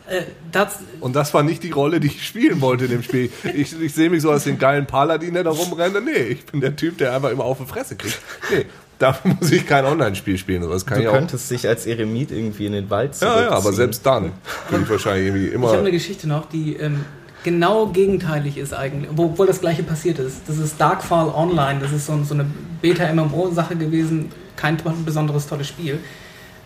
[0.08, 3.32] Äh, das und das war nicht die Rolle, die ich spielen wollte in dem Spiel.
[3.56, 5.96] Ich, ich sehe mich so als den geilen Paladin, der da rumrennt.
[6.06, 8.20] Nee, ich bin der Typ, der einfach immer auf die Fresse kriegt.
[8.52, 8.66] Nee,
[9.00, 10.70] dafür muss ich kein Online-Spiel spielen.
[10.70, 13.46] Das kann du könntest dich als Eremit irgendwie in den Wald zurückziehen.
[13.46, 14.32] Ja, ja, aber selbst dann
[14.70, 15.68] bin ich wahrscheinlich irgendwie immer...
[15.68, 17.04] Ich habe eine Geschichte noch, die ähm,
[17.44, 20.42] genau gegenteilig ist eigentlich, obwohl das gleiche passiert ist.
[20.48, 21.80] Das ist Darkfall Online.
[21.80, 22.46] Das ist so, so eine
[22.82, 24.32] Beta-MMO-Sache gewesen.
[24.56, 26.00] Kein besonderes tolles Spiel.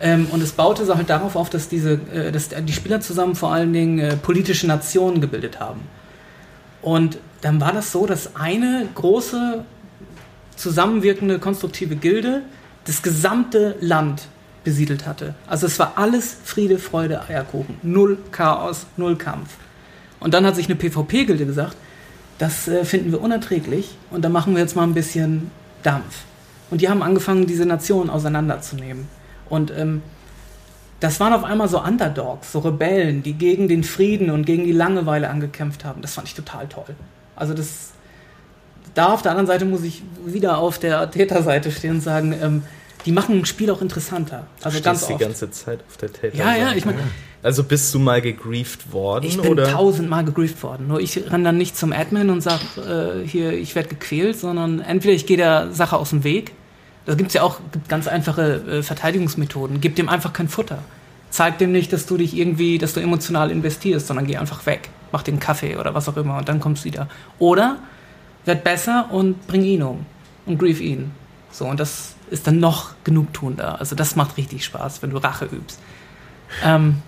[0.00, 3.34] Ähm, und es baute so halt darauf auf, dass, diese, äh, dass die Spieler zusammen
[3.34, 5.80] vor allen Dingen äh, politische Nationen gebildet haben.
[6.82, 9.64] Und dann war das so, dass eine große
[10.56, 12.42] zusammenwirkende konstruktive Gilde
[12.84, 14.22] das gesamte Land
[14.64, 15.34] besiedelt hatte.
[15.46, 17.76] Also es war alles Friede, Freude, Eierkuchen.
[17.82, 19.56] Null Chaos, null Kampf.
[20.18, 21.76] Und dann hat sich eine PvP-Gilde gesagt,
[22.38, 25.50] das äh, finden wir unerträglich und da machen wir jetzt mal ein bisschen
[25.82, 26.24] Dampf.
[26.70, 29.08] Und die haben angefangen, diese Nationen auseinanderzunehmen.
[29.50, 30.02] Und ähm,
[31.00, 34.72] das waren auf einmal so Underdogs, so Rebellen, die gegen den Frieden und gegen die
[34.72, 36.02] Langeweile angekämpft haben.
[36.02, 36.94] Das fand ich total toll.
[37.36, 37.90] Also das,
[38.94, 42.62] da auf der anderen Seite muss ich wieder auf der Täterseite stehen und sagen, ähm,
[43.06, 44.46] die machen ein Spiel auch interessanter.
[44.58, 45.12] Also Stehst ganz oft.
[45.12, 46.38] die ganze Zeit auf der Täterseite.
[46.38, 46.98] Ja, ja, ich meine.
[47.42, 49.24] Also bist du mal gegrieft worden?
[49.24, 49.72] Ich bin oder?
[49.72, 50.88] tausendmal gegrieft worden.
[50.88, 54.80] Nur ich renne dann nicht zum Admin und sage, äh, hier, ich werde gequält, sondern
[54.80, 56.52] entweder ich gehe der Sache aus dem Weg
[57.06, 59.80] da gibt es ja auch ganz einfache äh, Verteidigungsmethoden.
[59.80, 60.78] Gib dem einfach kein Futter.
[61.30, 64.90] Zeig dem nicht, dass du dich irgendwie, dass du emotional investierst, sondern geh einfach weg.
[65.12, 67.08] Mach den Kaffee oder was auch immer und dann kommst du wieder.
[67.38, 67.78] Oder
[68.44, 70.06] werd besser und bring ihn um
[70.46, 71.12] und grief ihn.
[71.52, 73.78] So, und das ist dann noch genugtuender.
[73.80, 75.80] Also das macht richtig Spaß, wenn du Rache übst.
[76.64, 77.02] Ähm,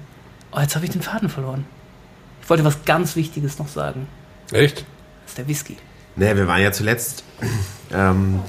[0.53, 1.65] oh, jetzt habe ich den Faden verloren.
[2.43, 4.09] Ich wollte was ganz Wichtiges noch sagen.
[4.51, 4.79] Echt?
[4.79, 5.77] Das ist der Whisky.
[6.17, 7.25] Naja, wir waren ja zuletzt
[7.93, 8.41] ähm,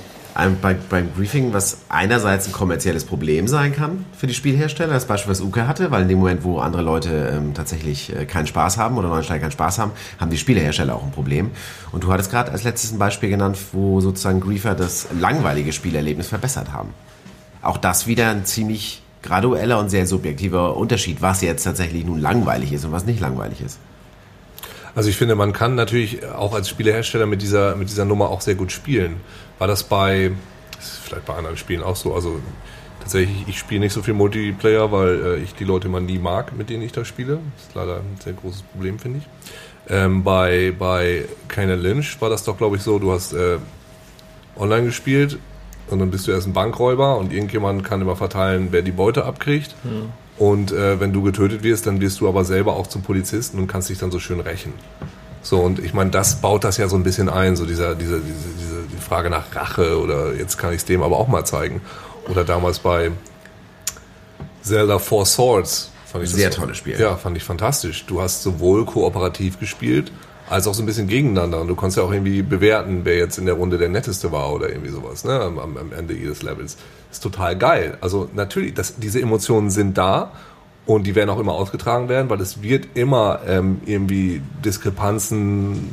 [0.61, 5.31] bei, beim Briefing, was einerseits ein kommerzielles Problem sein kann für die Spielhersteller, das Beispiel,
[5.31, 8.77] was Uke hatte, weil in dem Moment, wo andere Leute ähm, tatsächlich äh, keinen Spaß
[8.77, 11.51] haben oder Neuensteiger keinen Spaß haben, haben die Spielehersteller auch ein Problem.
[11.91, 16.27] Und du hattest gerade als letztes ein Beispiel genannt, wo sozusagen Griefer das langweilige Spielerlebnis
[16.27, 16.89] verbessert haben.
[17.61, 22.73] Auch das wieder ein ziemlich gradueller und sehr subjektiver Unterschied, was jetzt tatsächlich nun langweilig
[22.73, 23.79] ist und was nicht langweilig ist.
[24.95, 28.41] Also ich finde, man kann natürlich auch als Spielehersteller mit dieser, mit dieser Nummer auch
[28.41, 29.17] sehr gut spielen.
[29.63, 30.29] War das bei,
[30.75, 32.37] das ist vielleicht bei anderen Spielen auch so, also
[32.99, 36.53] tatsächlich, ich spiele nicht so viel Multiplayer, weil äh, ich die Leute man nie mag,
[36.53, 37.39] mit denen ich da spiele.
[37.55, 39.25] Das ist leider ein sehr großes Problem, finde ich.
[39.87, 43.57] Ähm, bei bei Keine Lynch war das doch, glaube ich, so, du hast äh,
[44.57, 45.39] online gespielt
[45.89, 49.23] und dann bist du erst ein Bankräuber und irgendjemand kann immer verteilen, wer die Beute
[49.23, 49.75] abkriegt.
[49.83, 50.09] Hm.
[50.37, 53.67] Und äh, wenn du getötet wirst, dann wirst du aber selber auch zum Polizisten und
[53.67, 54.73] kannst dich dann so schön rächen.
[55.43, 58.21] So, und ich meine, das baut das ja so ein bisschen ein, so dieser, diese,
[58.21, 61.45] diese, diese die Frage nach Rache oder jetzt kann ich es dem aber auch mal
[61.45, 61.81] zeigen.
[62.29, 63.11] Oder damals bei
[64.61, 65.91] Zelda Four Swords.
[66.05, 66.99] Fand ich Sehr das, tolles Spiel.
[66.99, 68.05] Ja, fand ich fantastisch.
[68.05, 70.11] Du hast sowohl kooperativ gespielt,
[70.49, 71.59] als auch so ein bisschen gegeneinander.
[71.59, 74.53] Und du konntest ja auch irgendwie bewerten, wer jetzt in der Runde der Netteste war
[74.53, 76.77] oder irgendwie sowas, ne, am, am Ende jedes Levels
[77.11, 77.97] ist total geil.
[77.99, 80.31] Also natürlich, das, diese Emotionen sind da
[80.85, 85.89] und die werden auch immer ausgetragen werden, weil es wird immer ähm, irgendwie Diskrepanzen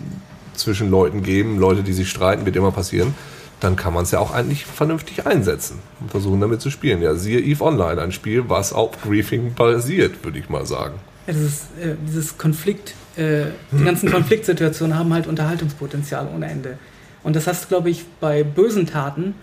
[0.55, 3.15] zwischen Leuten geben, Leute, die sich streiten, wird immer passieren.
[3.61, 7.03] Dann kann man es ja auch eigentlich vernünftig einsetzen und versuchen damit zu spielen.
[7.03, 10.95] Ja, siehe Eve Online, ein Spiel, was auf Griefing basiert, würde ich mal sagen.
[11.27, 16.79] Ja, dieses, äh, dieses Konflikt, äh, die ganzen Konfliktsituationen haben halt Unterhaltungspotenzial ohne Ende.
[17.23, 19.35] Und das hast du, glaube ich, bei bösen Taten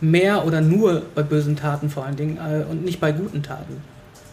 [0.00, 3.82] mehr oder nur bei bösen Taten vor allen Dingen äh, und nicht bei guten Taten.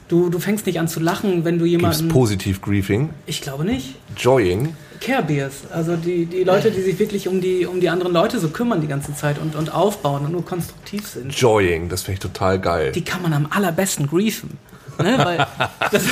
[0.07, 1.97] Du, du fängst nicht an zu lachen, wenn du jemanden.
[1.97, 3.09] Gibt's positiv Griefing?
[3.25, 3.95] Ich glaube nicht.
[4.15, 4.75] Joying?
[5.01, 8.39] Care Bears, also die, die Leute, die sich wirklich um die, um die anderen Leute
[8.39, 11.37] so kümmern die ganze Zeit und, und aufbauen und nur konstruktiv sind.
[11.37, 12.91] Joying, das finde ich total geil.
[12.93, 14.57] Die kann man am allerbesten griefen.
[14.97, 15.17] Ne?
[15.17, 15.37] Weil
[15.91, 16.03] das,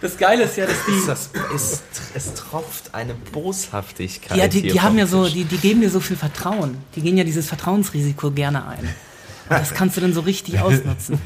[0.00, 1.06] das Geile ist ja, dass die.
[1.06, 1.82] Das ist,
[2.14, 4.38] es tropft eine Boshaftigkeit.
[4.38, 6.78] Ja, die, hier die haben ja so, die, die geben dir so viel Vertrauen.
[6.94, 8.88] Die gehen ja dieses Vertrauensrisiko gerne ein.
[9.48, 11.18] Das kannst du dann so richtig ausnutzen.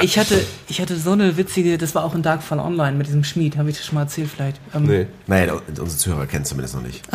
[0.00, 3.24] Ich hatte, ich hatte so eine witzige, das war auch in Darkfall Online mit diesem
[3.24, 4.60] Schmied, habe ich das schon mal erzählt vielleicht.
[4.74, 5.06] Ähm, nee.
[5.26, 7.02] Naja, unsere Zuhörer kennen es zumindest noch nicht.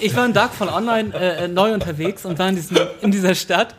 [0.00, 3.34] Ich war in Darkfall Online äh, äh, neu unterwegs und war in, diesem, in dieser
[3.34, 3.74] Stadt.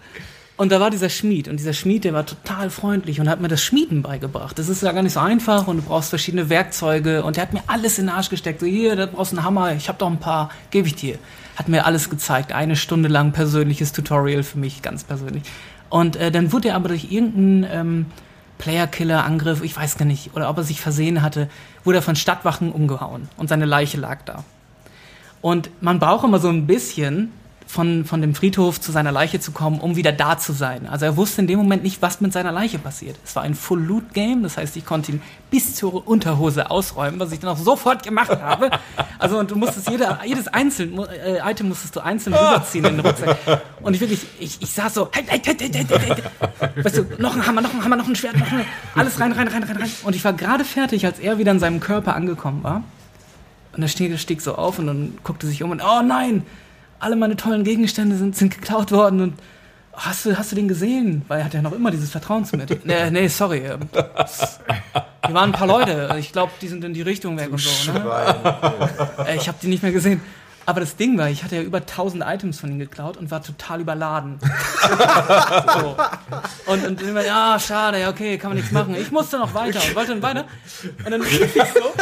[0.58, 1.48] Und da war dieser Schmied.
[1.48, 4.60] Und dieser Schmied, der war total freundlich und hat mir das Schmieden beigebracht.
[4.60, 7.24] Das ist ja gar nicht so einfach und du brauchst verschiedene Werkzeuge.
[7.24, 8.60] Und der hat mir alles in den Arsch gesteckt.
[8.60, 11.18] So, hier, da brauchst du einen Hammer, ich habe doch ein paar, gebe ich dir.
[11.56, 12.54] Hat mir alles gezeigt.
[12.54, 15.44] Eine Stunde lang persönliches Tutorial für mich, ganz persönlich.
[15.90, 18.06] Und äh, dann wurde er aber durch irgendeinen ähm,
[18.58, 21.50] Player-Killer-Angriff, ich weiß gar nicht, oder ob er sich versehen hatte,
[21.84, 23.28] wurde er von Stadtwachen umgehauen.
[23.38, 24.44] Und seine Leiche lag da.
[25.42, 27.32] Und man braucht immer so ein bisschen
[27.72, 30.88] von, von dem Friedhof zu seiner Leiche zu kommen, um wieder da zu sein.
[30.88, 33.16] Also er wusste in dem Moment nicht, was mit seiner Leiche passiert.
[33.24, 37.40] Es war ein Full-Loot-Game, das heißt, ich konnte ihn bis zur Unterhose ausräumen, was ich
[37.40, 38.72] dann auch sofort gemacht habe.
[39.20, 43.06] Also und du musstest jede, jedes einzelne äh, Item musstest du einzeln rüberziehen in den
[43.06, 43.38] Rucksack.
[43.82, 46.24] Und ich wirklich, ich, ich saß so, halt, halt, halt, halt, halt, halt,
[46.60, 46.86] halt.
[46.86, 49.32] weißt du, noch ein Hammer, noch ein Hammer, noch ein Schwert, noch ein, alles rein,
[49.32, 49.92] rein, rein, rein, rein.
[50.04, 52.84] Und ich war gerade fertig, als er wieder in seinem Körper angekommen war.
[53.74, 56.44] Und er stieg, stieg so auf und dann guckte sich um und, oh nein,
[57.02, 59.34] alle meine tollen Gegenstände sind, sind geklaut worden und
[59.94, 61.24] hast du, hast du den gesehen?
[61.28, 62.66] Weil er hat ja noch immer dieses Vertrauen zu mir.
[62.84, 63.60] Nee, nee sorry.
[63.66, 63.80] ähm,
[65.26, 66.16] Hier waren ein paar Leute.
[66.20, 67.92] Ich glaube, die sind in die Richtung weg und so.
[67.92, 68.04] Ne?
[69.36, 70.22] Ich habe die nicht mehr gesehen.
[70.66, 73.42] Aber das Ding war, ich hatte ja über 1000 Items von ihm geklaut und war
[73.42, 74.40] total überladen.
[75.74, 75.98] so.
[76.72, 78.96] Und, und immer, ja, schade, ja, okay, kann man nichts machen.
[78.96, 80.46] Ich musste noch weiter und wollte dann weiter.
[81.04, 81.94] Und dann lief ich so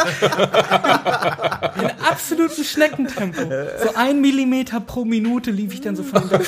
[1.82, 3.42] in absolutem Schneckentempo.
[3.84, 6.48] So ein Millimeter pro Minute lief ich dann so von ihm weg.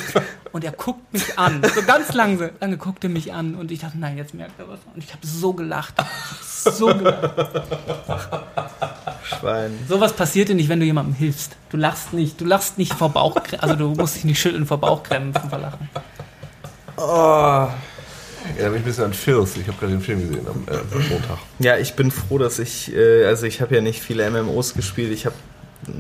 [0.52, 1.62] Und er guckt mich an.
[1.74, 2.50] So ganz langsam.
[2.60, 4.80] Lange guckte er mich an und ich dachte, nein, jetzt merkt er was.
[4.94, 5.96] Und ich habe so gelacht.
[6.64, 7.32] So gelacht.
[9.24, 9.80] Schwein.
[9.88, 11.56] Sowas passiert dir nicht, wenn du jemandem hilfst.
[11.70, 14.78] Du lachst nicht, du lachst nicht vor Bauchkrämpfen, also du musst dich nicht schütteln vor
[14.78, 15.90] Bauchkrämpfen vor Lachen.
[18.58, 19.58] Ja, da bin ich ein bisschen an Filth.
[19.58, 21.38] Ich habe gerade den Film gesehen am äh, Montag.
[21.60, 25.12] Ja, ich bin froh, dass ich, äh, also ich habe ja nicht viele MMOs gespielt.
[25.12, 25.36] Ich habe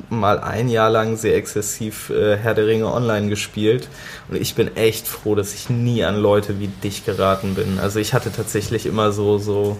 [0.10, 3.90] mal ein Jahr lang sehr exzessiv äh, Herr der Ringe online gespielt
[4.30, 7.80] und ich bin echt froh, dass ich nie an Leute wie dich geraten bin.
[7.80, 9.78] Also ich hatte tatsächlich immer so so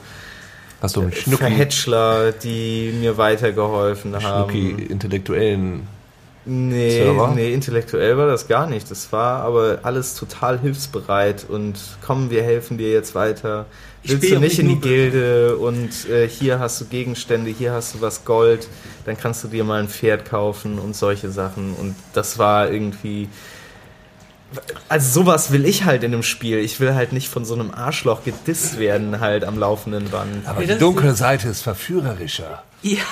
[0.82, 4.50] Hast du einen Schnucki, Verhätschler, die mir weitergeholfen haben.
[4.52, 5.88] Schnucki intellektuellen
[6.44, 7.34] Nee, Server?
[7.36, 8.90] nee, intellektuell war das gar nicht.
[8.90, 13.68] Das war aber alles total hilfsbereit und komm, wir helfen dir jetzt weiter.
[14.04, 18.02] Willst du nicht in die Gilde und äh, hier hast du Gegenstände, hier hast du
[18.02, 18.68] was Gold,
[19.06, 21.76] dann kannst du dir mal ein Pferd kaufen und solche Sachen.
[21.76, 23.30] Und das war irgendwie.
[24.90, 26.58] Also sowas will ich halt in einem Spiel.
[26.60, 30.48] Ich will halt nicht von so einem Arschloch gedisst werden halt am laufenden Band.
[30.48, 32.64] Aber die dunkle Seite ist verführerischer.
[32.84, 33.04] Ja,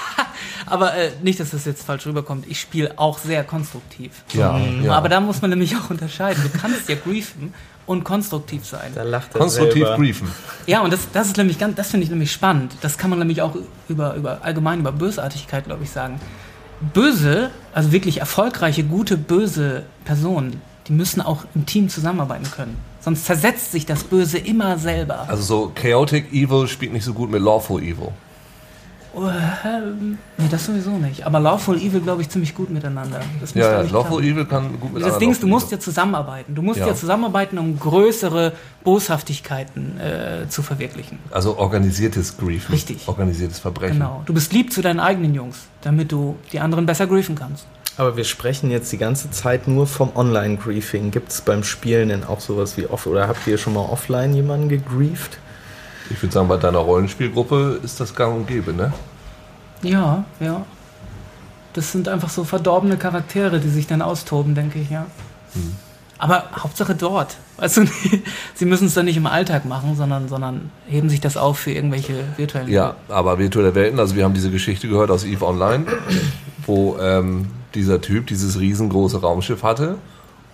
[0.65, 2.45] aber äh, nicht, dass das jetzt falsch rüberkommt.
[2.47, 4.11] Ich spiele auch sehr konstruktiv.
[4.33, 4.93] Ja, ja.
[4.93, 6.43] Aber da muss man nämlich auch unterscheiden.
[6.51, 7.53] Du kannst ja griefen
[7.85, 8.91] und konstruktiv sein.
[8.95, 9.97] Da lacht er konstruktiv selber.
[9.97, 10.27] briefen.
[10.65, 12.73] Ja, und das, das ist nämlich ganz, das finde ich nämlich spannend.
[12.81, 13.55] Das kann man nämlich auch
[13.87, 16.19] über, über allgemein über Bösartigkeit, glaube ich, sagen.
[16.93, 22.77] Böse, also wirklich erfolgreiche, gute, böse Personen, die müssen auch im Team zusammenarbeiten können.
[22.99, 25.25] Sonst zersetzt sich das Böse immer selber.
[25.29, 28.09] Also so Chaotic Evil spielt nicht so gut mit Lawful Evil.
[29.15, 31.25] Ähm, nee, das sowieso nicht.
[31.25, 33.19] Aber Lawful Evil, glaube ich, ziemlich gut miteinander.
[33.41, 34.23] Das Ja, ja Lawful.
[34.23, 36.53] Evil kann gut mit Das Ding ist, du musst ja zusammenarbeiten.
[36.53, 36.87] Du musst Ja.
[36.87, 41.19] ja, zusammenarbeiten, um größere Boshaftigkeiten äh, zu verwirklichen.
[41.31, 42.71] Also organisiertes Griefen.
[42.71, 43.07] Richtig.
[43.07, 43.97] Organisiertes Verbrechen.
[43.97, 44.23] Genau.
[44.25, 47.65] Du bist lieb zu deinen eigenen Jungs, damit du die anderen besser griefen kannst.
[47.99, 51.11] Aber wir sprechen jetzt die ganze Zeit nur vom Online-Griefing.
[51.11, 54.33] Gibt es beim Spielen denn auch sowas wie off oder habt ihr schon mal offline
[54.33, 55.37] jemanden gegrieft?
[56.09, 58.93] Ich würde sagen, bei deiner Rollenspielgruppe ist das gang und gäbe, ne?
[59.81, 60.65] Ja, ja.
[61.73, 65.05] Das sind einfach so verdorbene Charaktere, die sich dann austoben, denke ich, ja.
[65.51, 65.75] Hm.
[66.19, 67.35] Aber Hauptsache dort.
[67.57, 67.85] Weißt du,
[68.55, 71.71] sie müssen es dann nicht im Alltag machen, sondern, sondern heben sich das auf für
[71.71, 72.69] irgendwelche virtuellen.
[72.69, 75.85] Ja, aber virtuelle Welten, also wir haben diese Geschichte gehört aus EVE Online,
[76.65, 79.97] wo ähm, dieser Typ dieses riesengroße Raumschiff hatte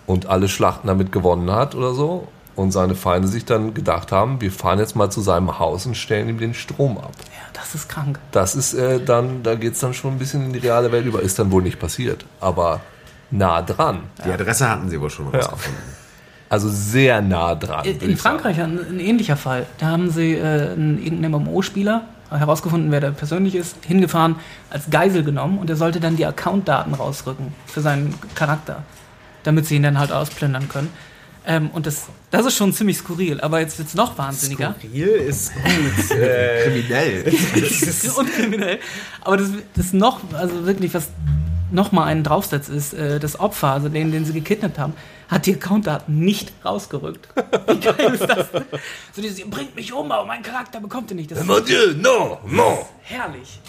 [0.06, 2.28] und alle Schlachten damit gewonnen hat oder so.
[2.54, 5.94] Und seine Feinde sich dann gedacht haben, wir fahren jetzt mal zu seinem Haus und
[5.94, 7.12] stellen ihm den Strom ab.
[7.26, 8.18] ja, das ist krank.
[8.32, 11.20] Das ist äh, dann, da geht's dann schon ein bisschen in die reale Welt über.
[11.20, 12.80] Ist dann wohl nicht passiert, aber
[13.30, 14.04] nah dran.
[14.24, 15.82] Die Adresse hatten sie wohl schon rausgefunden.
[16.48, 17.84] Also sehr nah dran.
[17.84, 18.16] In sagen.
[18.16, 19.66] Frankreich ein, ein ähnlicher Fall.
[19.78, 24.36] Da haben sie äh, einen, irgendeinen MMO-Spieler, herausgefunden, wer der persönlich ist, hingefahren,
[24.70, 28.82] als Geisel genommen und er sollte dann die Accountdaten rausrücken für seinen Charakter,
[29.42, 30.90] damit sie ihn dann halt ausplündern können.
[31.48, 34.74] Ähm, und das, das ist schon ziemlich skurril, aber jetzt wird es noch wahnsinniger.
[34.78, 36.10] Skurril ist gut.
[36.18, 37.24] äh, Kriminell.
[38.18, 38.78] und kriminell.
[39.20, 41.08] Aber das, das noch, also wirklich, was
[41.70, 44.94] nochmal einen draufsetzt, ist, äh, das Opfer, also den, den sie gekidnappt haben,
[45.28, 47.28] hat die Accountdaten nicht rausgerückt.
[47.66, 48.46] Wie geil ist das?
[49.12, 51.30] So dieses, ihr bringt mich um, aber mein Charakter bekommt ihr nicht.
[51.30, 52.86] Das ist Mon Dieu, no, no.
[53.02, 53.60] herrlich.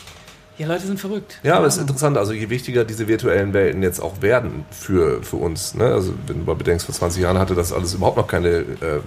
[0.58, 1.40] Ja, Leute sind verrückt.
[1.44, 5.22] Ja, aber es ist interessant, also je wichtiger diese virtuellen Welten jetzt auch werden für,
[5.22, 5.76] für uns.
[5.76, 5.86] Ne?
[5.86, 9.00] Also wenn du mal bedenkst, vor 20 Jahren hatte das alles überhaupt noch keine äh,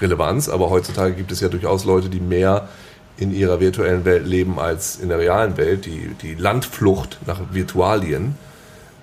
[0.00, 2.68] Relevanz, aber heutzutage gibt es ja durchaus Leute, die mehr
[3.16, 5.84] in ihrer virtuellen Welt leben als in der realen Welt.
[5.86, 8.36] Die, die Landflucht nach Virtualien,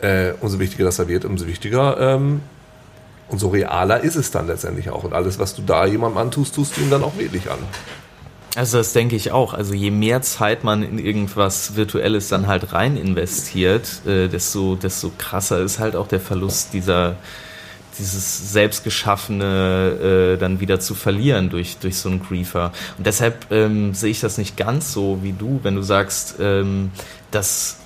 [0.01, 2.41] äh, umso wichtiger das da wird, umso wichtiger ähm,
[3.31, 5.03] umso realer ist es dann letztendlich auch.
[5.03, 7.59] Und alles, was du da jemandem antust, tust du ihm dann auch wirklich an.
[8.55, 9.53] Also das denke ich auch.
[9.53, 15.11] Also je mehr Zeit man in irgendwas Virtuelles dann halt rein investiert, äh, desto, desto
[15.17, 17.15] krasser ist halt auch der Verlust dieser
[17.99, 22.71] dieses selbstgeschaffene äh, dann wieder zu verlieren durch, durch so einen Griefer.
[22.97, 26.91] Und deshalb ähm, sehe ich das nicht ganz so wie du, wenn du sagst, ähm,
[27.31, 27.80] dass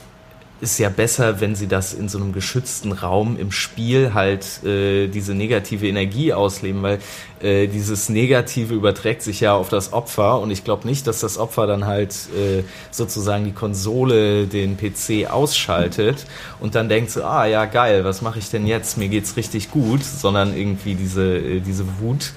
[0.61, 5.07] ist ja besser, wenn sie das in so einem geschützten Raum im Spiel halt äh,
[5.07, 6.99] diese negative Energie ausleben, weil
[7.41, 11.37] äh, dieses Negative überträgt sich ja auf das Opfer und ich glaube nicht, dass das
[11.37, 16.25] Opfer dann halt äh, sozusagen die Konsole, den PC ausschaltet
[16.61, 18.97] und dann denkt so, ah ja geil, was mache ich denn jetzt?
[18.97, 22.31] Mir geht's richtig gut, sondern irgendwie diese äh, diese Wut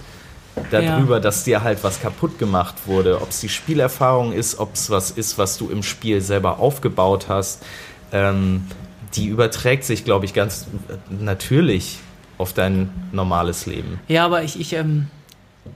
[0.73, 1.21] darüber, Ja.
[1.21, 3.23] dass dir halt was kaputt gemacht wurde.
[3.23, 7.27] Ob es die Spielerfahrung ist, ob es was ist, was du im Spiel selber aufgebaut
[7.29, 7.63] hast,
[8.13, 8.65] ähm,
[9.15, 10.67] die überträgt sich, glaube ich, ganz
[11.09, 11.99] natürlich
[12.37, 13.99] auf dein normales Leben.
[14.09, 15.09] Ja, aber ich, ich, ähm,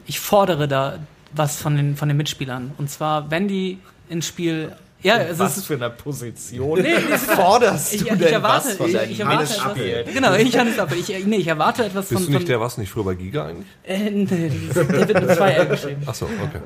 [0.07, 0.99] ich fordere da
[1.35, 2.73] was von den, von den Mitspielern.
[2.79, 4.73] Und zwar, wenn die ins Spiel.
[5.03, 5.67] Ja, es ist.
[5.67, 10.57] für eine Position Nee, nee, forderst Ich, ich erwarte, ich, ich erwarte etwas, genau, ich
[10.57, 10.97] Hannes Appel.
[10.97, 13.15] Ich, nee, ich erwarte etwas Bist von, du nicht von der, was nicht früher bei
[13.15, 13.67] Giga eigentlich?
[13.83, 16.03] äh, nee, das- der wird mit zwei L geschrieben.
[16.07, 16.61] Achso, okay.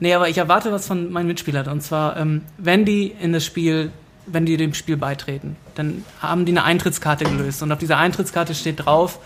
[0.00, 1.68] Nee, aber ich erwarte was von meinen Mitspielern.
[1.68, 3.90] Und zwar, ähm, wenn die in das Spiel,
[4.26, 7.62] wenn die dem Spiel beitreten, dann haben die eine Eintrittskarte gelöst.
[7.62, 9.18] Und auf dieser Eintrittskarte steht drauf,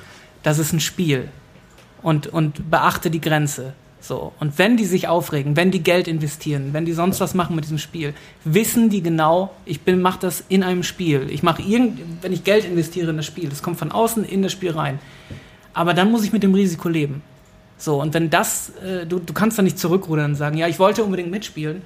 [0.43, 1.29] das ist ein Spiel.
[2.03, 3.75] Und, und beachte die Grenze.
[4.01, 4.33] So.
[4.39, 7.65] Und wenn die sich aufregen, wenn die Geld investieren, wenn die sonst was machen mit
[7.65, 11.27] diesem Spiel, wissen die genau, ich bin, mach das in einem Spiel.
[11.31, 14.43] Ich mache irgend, wenn ich Geld investiere in das Spiel, das kommt von außen in
[14.43, 15.01] das Spiel rein.
[15.75, 17.23] Aber dann muss ich mit dem Risiko leben.
[17.77, 20.79] So, und wenn das, äh, du, du kannst da nicht zurückrudern und sagen, ja, ich
[20.79, 21.83] wollte unbedingt mitspielen,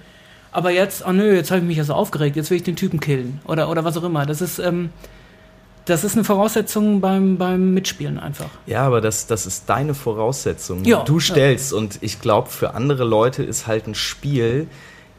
[0.53, 2.77] aber jetzt, oh nö, jetzt habe ich mich ja so aufgeregt, jetzt will ich den
[2.77, 3.41] Typen killen.
[3.47, 4.27] Oder, oder was auch immer.
[4.27, 4.91] Das ist, ähm,
[5.87, 8.51] das ist eine Voraussetzung beim, beim Mitspielen einfach.
[8.67, 11.21] Ja, aber das, das ist deine Voraussetzung, die Ja, du ja.
[11.21, 11.73] stellst.
[11.73, 14.69] Und ich glaube, für andere Leute ist halt ein Spiel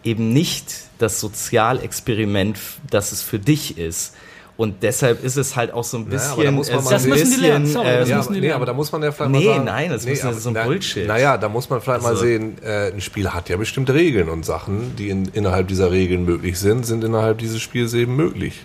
[0.04, 4.14] eben nicht das Sozialexperiment, das es für dich ist.
[4.56, 6.46] Und deshalb ist es halt auch so ein Naja, aber bisschen.
[6.46, 8.28] da muss man äh, mal Das ein müssen die lernen, bisschen, sorry, das ja, müssen
[8.28, 8.56] aber, die nee, lernen.
[8.58, 10.54] aber da muss man ja vielleicht Nee, mal sagen, nein, das ist aber so ein
[10.54, 11.08] na- Bullshit.
[11.08, 14.30] Naja, da muss man vielleicht mal Also- sehen, äh, ein Spiel hat ja bestimmte Regeln
[14.30, 18.64] und Sachen, die in, innerhalb dieser Regeln möglich sind, sind innerhalb dieses Spiels eben möglich.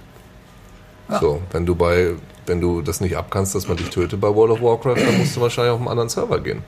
[1.21, 2.11] So, wenn du bei,
[2.45, 5.35] wenn du das nicht abkannst, dass man dich tötet bei World of Warcraft, dann musst
[5.37, 6.63] du wahrscheinlich auf einen anderen Server gehen.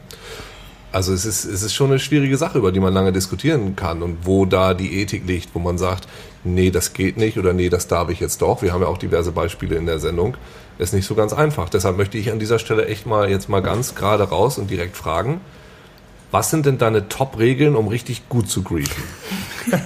[0.93, 4.03] Also es ist, es ist schon eine schwierige Sache, über die man lange diskutieren kann
[4.03, 6.09] und wo da die Ethik liegt, wo man sagt,
[6.45, 8.63] nee, das geht nicht oder nee, das darf ich jetzt doch.
[8.63, 10.37] Wir haben ja auch diverse Beispiele in der Sendung.
[10.79, 11.69] Ist nicht so ganz einfach.
[11.69, 14.97] Deshalb möchte ich an dieser Stelle echt mal jetzt mal ganz gerade raus und direkt
[14.97, 15.41] fragen,
[16.31, 19.03] was sind denn deine Top-Regeln, um richtig gut zu griefen?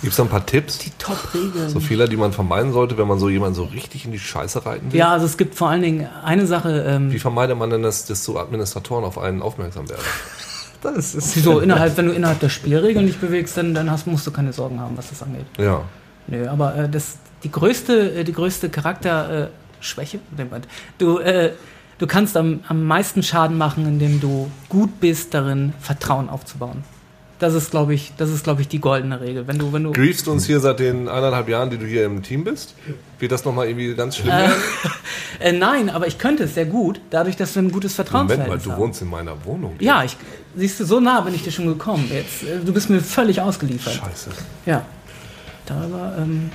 [0.00, 0.78] Gibt es da ein paar Tipps?
[0.78, 1.68] Die Top-Regeln.
[1.68, 4.64] So Fehler, die man vermeiden sollte, wenn man so jemanden so richtig in die Scheiße
[4.64, 4.98] reiten will?
[4.98, 8.06] Ja, also es gibt vor allen Dingen eine Sache, ähm, Wie vermeidet man denn, dass,
[8.06, 10.04] dass so Administratoren auf einen aufmerksam werden?
[10.80, 14.26] Das ist so innerhalb, wenn du innerhalb der Spielregeln dich bewegst, dann, dann hast, musst
[14.26, 15.46] du keine Sorgen haben, was das angeht.
[15.58, 15.82] Ja.
[16.26, 20.44] Nö, aber äh, das, die größte, äh, die größte Charakterschwäche, äh,
[20.98, 21.52] du, äh,
[21.98, 26.84] du kannst am, am meisten Schaden machen, indem du gut bist darin, Vertrauen aufzubauen.
[27.38, 29.46] Das ist, glaube ich, das ist, glaube ich, die goldene Regel.
[29.46, 32.04] Wenn du, wenn du, Griefst du uns hier seit den eineinhalb Jahren, die du hier
[32.04, 32.74] im Team bist?
[33.20, 34.52] Wird das nochmal irgendwie ganz schlimm werden?
[35.40, 38.58] äh, nein, aber ich könnte es sehr gut, dadurch, dass wir ein gutes Moment Vertrauensverhältnis
[38.58, 38.80] mal, du haben.
[38.80, 39.76] wohnst in meiner Wohnung.
[39.78, 40.16] Ja, ich,
[40.56, 42.08] siehst du, so nah bin ich dir schon gekommen.
[42.12, 43.94] Jetzt, äh, du bist mir völlig ausgeliefert.
[43.94, 44.30] Scheiße.
[44.66, 44.84] Ja.
[45.66, 46.50] Darüber ähm,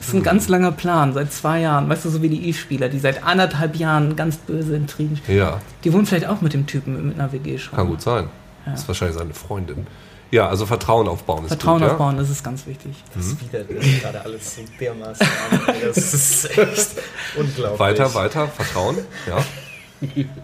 [0.00, 1.88] ist ein ganz langer Plan, seit zwei Jahren.
[1.88, 5.20] Weißt du, so wie die Eve-Spieler, die seit anderthalb Jahren ganz böse Intrigen.
[5.28, 7.76] Ja, Die wohnen vielleicht auch mit dem Typen mit einer WG schon.
[7.76, 8.28] kann gut sein.
[8.72, 9.86] Das ist wahrscheinlich seine Freundin.
[10.30, 13.02] Ja, also Vertrauen aufbauen ist Vertrauen gut, aufbauen, das ist ganz wichtig.
[13.14, 15.60] Das widert mir gerade alles so dermaßen an.
[15.86, 16.90] Das ist echt
[17.34, 17.64] unglaublich.
[17.64, 17.78] Ja?
[17.78, 18.98] Weiter, weiter, Vertrauen.
[19.26, 19.42] Ja.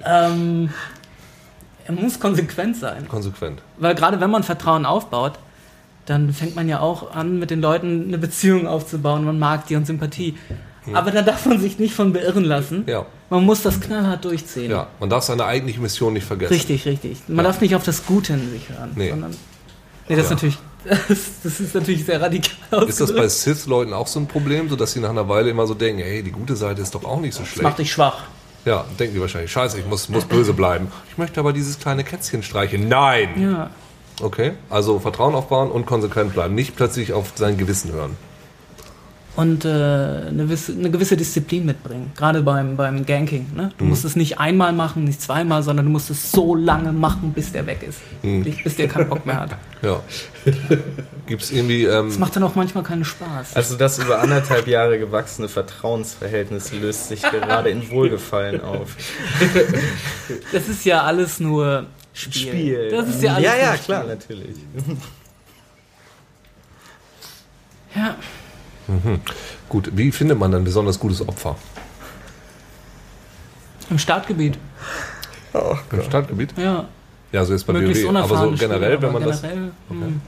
[0.04, 0.70] Ähm,
[1.84, 3.06] er muss konsequent sein.
[3.08, 3.60] Konsequent.
[3.76, 5.34] Weil gerade wenn man Vertrauen aufbaut,
[6.06, 9.24] dann fängt man ja auch an, mit den Leuten eine Beziehung aufzubauen.
[9.24, 10.36] Man mag die und Sympathie.
[10.92, 12.84] Aber da darf man sich nicht von beirren lassen.
[12.86, 13.06] Ja.
[13.30, 14.70] Man muss das knallhart durchziehen.
[14.70, 16.52] Ja, man darf seine eigentliche Mission nicht vergessen.
[16.52, 17.18] Richtig, richtig.
[17.28, 18.90] Man darf nicht auf das Gute in sich hören.
[18.94, 19.10] Nee.
[19.10, 19.30] Sondern,
[20.08, 20.34] nee, das, ist Ja.
[20.36, 20.58] natürlich,
[21.08, 23.26] das, das ist natürlich sehr radikal Ist das bei.
[23.26, 26.22] Sith-Leuten auch so ein Problem, so dass sie nach einer Weile immer so denken, hey,
[26.22, 27.62] die gute Seite ist doch auch nicht so Das schlecht?
[27.62, 28.24] macht dich schwach.
[28.66, 30.88] Ja, denken die wahrscheinlich, scheiße, ich muss, muss böse bleiben.
[31.10, 32.88] Ich möchte aber dieses kleine Kätzchen streichen.
[32.88, 33.28] Nein!
[33.40, 33.70] Ja.
[34.22, 36.54] Okay, also Vertrauen aufbauen und konsequent bleiben.
[36.54, 38.16] Nicht plötzlich auf sein Gewissen hören.
[39.36, 42.12] Und äh, eine, gewisse, eine gewisse Disziplin mitbringen.
[42.16, 43.46] Gerade beim, beim Ganking.
[43.56, 43.72] Ne?
[43.78, 47.32] Du musst es nicht einmal machen, nicht zweimal, sondern du musst es so lange machen,
[47.32, 47.98] bis der weg ist.
[48.22, 49.56] Bis- Bis der keinen Bock mehr hat.
[49.82, 50.00] Ja.
[51.26, 53.56] Gibt es irgendwie, ähm, Das macht dann auch manchmal keinen Spaß.
[53.56, 58.94] Also das über anderthalb Jahre gewachsene Vertrauensverhältnis löst sich gerade in Wohlgefallen auf.
[60.52, 62.88] Das ist ja alles nur Spiel.
[62.90, 63.84] Das ist ja alles ja, nur ja, Spiel.
[63.84, 64.56] klar, natürlich.
[67.96, 68.16] Ja.
[69.68, 71.56] Gut, wie findet man dann besonders gutes Opfer?
[73.90, 74.58] Im Startgebiet.
[75.92, 76.54] Im Stadtgebiet?
[76.56, 76.86] Ja.
[77.32, 78.16] Ja, also jetzt bei Möglichst WoW.
[78.16, 79.42] Aber so generell, wenn man das.
[79.42, 80.20] generell, hm.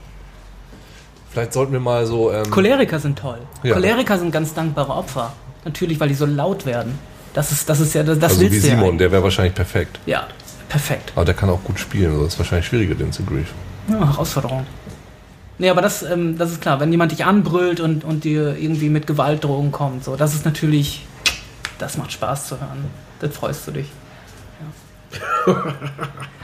[1.31, 2.33] Vielleicht sollten wir mal so.
[2.33, 3.39] Ähm, Choleriker sind toll.
[3.63, 3.75] Ja.
[3.75, 5.33] Choleriker sind ganz dankbare Opfer.
[5.65, 6.99] Natürlich, weil die so laut werden.
[7.35, 8.99] Das ist, das ist ja, das, das also wie willst du Simon, ja.
[8.99, 10.01] der wäre wahrscheinlich perfekt.
[10.07, 10.27] Ja,
[10.69, 11.13] perfekt.
[11.15, 12.13] Aber der kann auch gut spielen.
[12.13, 13.55] Also das ist wahrscheinlich schwieriger, den zu griefen.
[13.89, 14.67] Ja, Herausforderung.
[15.59, 16.81] Nee, aber das, ähm, das ist klar.
[16.81, 21.07] Wenn jemand dich anbrüllt und, und dir irgendwie mit Gewaltdrohungen kommt, so, das ist natürlich,
[21.79, 22.85] das macht Spaß zu hören.
[23.21, 23.87] Das freust du dich.
[25.47, 25.75] Ja.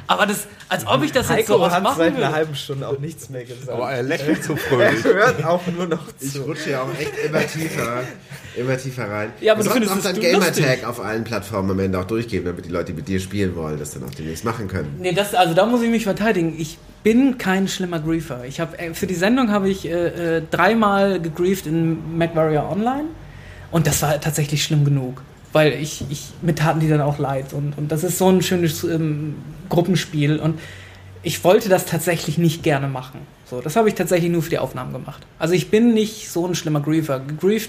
[0.07, 2.55] aber das, als ob ich das jetzt so Heiko oft hat machen seit einer halben
[2.55, 3.69] Stunde auch nichts mehr gesagt.
[3.79, 5.05] er lächelt so fröhlich.
[5.05, 6.43] hört auch nur noch Ich zu.
[6.43, 8.03] rutsche ja auch echt immer tiefer,
[8.57, 9.33] immer tiefer rein.
[9.41, 11.99] Ja, aber Wir du sollten findest auch es dann Gamertag auf allen Plattformen am Ende
[12.01, 14.69] auch durchgeben, damit die Leute, die mit dir spielen wollen, das dann auch demnächst machen
[14.69, 14.97] können.
[15.01, 16.55] Nee, das, also da muss ich mich verteidigen.
[16.59, 18.45] Ich bin kein schlimmer Griefer.
[18.45, 23.07] Ich hab, äh, für die Sendung habe ich äh, äh, dreimal gegrieft in MacWarrior Online
[23.71, 25.23] und das war tatsächlich schlimm genug.
[25.53, 27.53] Weil ich, ich mir taten die dann auch leid.
[27.53, 29.35] Und, und das ist so ein schönes ähm,
[29.69, 30.39] Gruppenspiel.
[30.39, 30.59] Und
[31.23, 33.21] ich wollte das tatsächlich nicht gerne machen.
[33.51, 35.27] So, das habe ich tatsächlich nur für die Aufnahmen gemacht.
[35.39, 37.21] Also ich bin nicht so ein schlimmer Griefer.
[37.21, 37.69] Gegrieft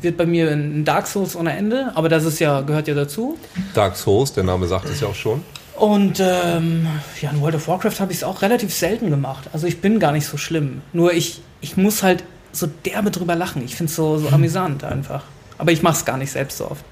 [0.00, 3.36] wird bei mir in Dark Souls ohne Ende, aber das ist ja, gehört ja dazu.
[3.74, 5.42] Dark Souls, der Name sagt es ja auch schon.
[5.80, 6.86] Und ähm,
[7.22, 9.48] ja, in World of Warcraft habe ich es auch relativ selten gemacht.
[9.54, 10.82] Also ich bin gar nicht so schlimm.
[10.92, 12.22] Nur ich, ich muss halt
[12.52, 13.64] so derbe drüber lachen.
[13.64, 15.24] Ich finde es so, so amüsant einfach.
[15.56, 16.84] Aber ich mache es gar nicht selbst so oft.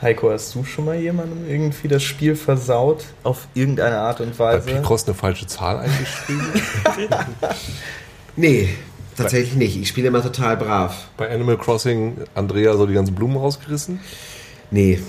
[0.00, 3.04] Heiko, hast du schon mal jemandem irgendwie das Spiel versaut?
[3.24, 4.70] Auf irgendeine Art und Bei Weise?
[4.70, 6.46] Picross eine falsche Zahl eingeschrieben.
[8.36, 8.70] Nee,
[9.18, 9.76] tatsächlich nicht.
[9.76, 11.08] Ich spiele immer total brav.
[11.18, 14.00] Bei Animal Crossing Andrea so die ganzen Blumen rausgerissen.
[14.70, 15.00] Nee,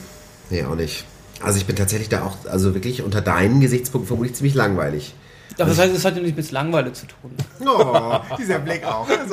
[0.49, 1.05] nee, auch nicht.
[1.43, 5.13] Also ich bin tatsächlich da auch, also wirklich unter deinen Gesichtspunkten vermutlich ziemlich langweilig.
[5.59, 7.31] Aber das heißt, es hat ja nichts mit Langeweile zu tun.
[7.65, 9.05] Oh, dieser Blick auch.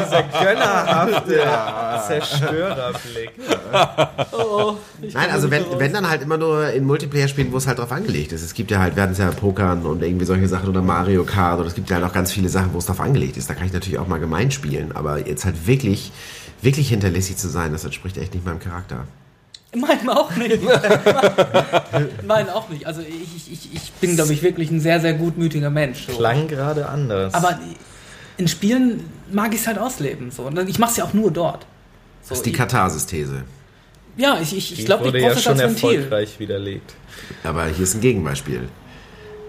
[0.00, 1.42] Dieser gönnerhafte
[2.06, 3.32] Zerstörerblick.
[4.32, 4.76] Oh,
[5.12, 8.32] Nein, also wenn, wenn dann halt immer nur in Multiplayer-Spielen, wo es halt drauf angelegt
[8.32, 8.42] ist.
[8.42, 11.24] Es gibt ja halt, wir hatten es ja Pokern und irgendwie solche Sachen oder Mario
[11.24, 13.50] Kart oder es gibt ja halt auch ganz viele Sachen, wo es drauf angelegt ist.
[13.50, 16.10] Da kann ich natürlich auch mal gemein spielen, aber jetzt halt wirklich,
[16.62, 19.06] wirklich hinterlistig zu sein, das entspricht echt nicht meinem Charakter.
[19.80, 20.60] Meinen auch nicht.
[22.26, 22.86] Meinen auch nicht.
[22.86, 26.06] Also ich, ich, ich bin, glaube ich, wirklich ein sehr, sehr gutmütiger Mensch.
[26.06, 26.16] So.
[26.16, 27.34] Klang gerade anders.
[27.34, 27.58] Aber
[28.36, 30.30] in Spielen mag ich es halt ausleben.
[30.30, 30.44] So.
[30.44, 31.62] Und ich mache es ja auch nur dort.
[32.22, 33.42] So, Das ist die ich, Katharsis-These.
[34.16, 35.94] ja, ich, ich, Die ich glaube, ich brauche ja das schon als Ventil.
[35.96, 36.94] erfolgreich widerlegt.
[37.42, 38.68] Aber hier ist ein Gegenbeispiel.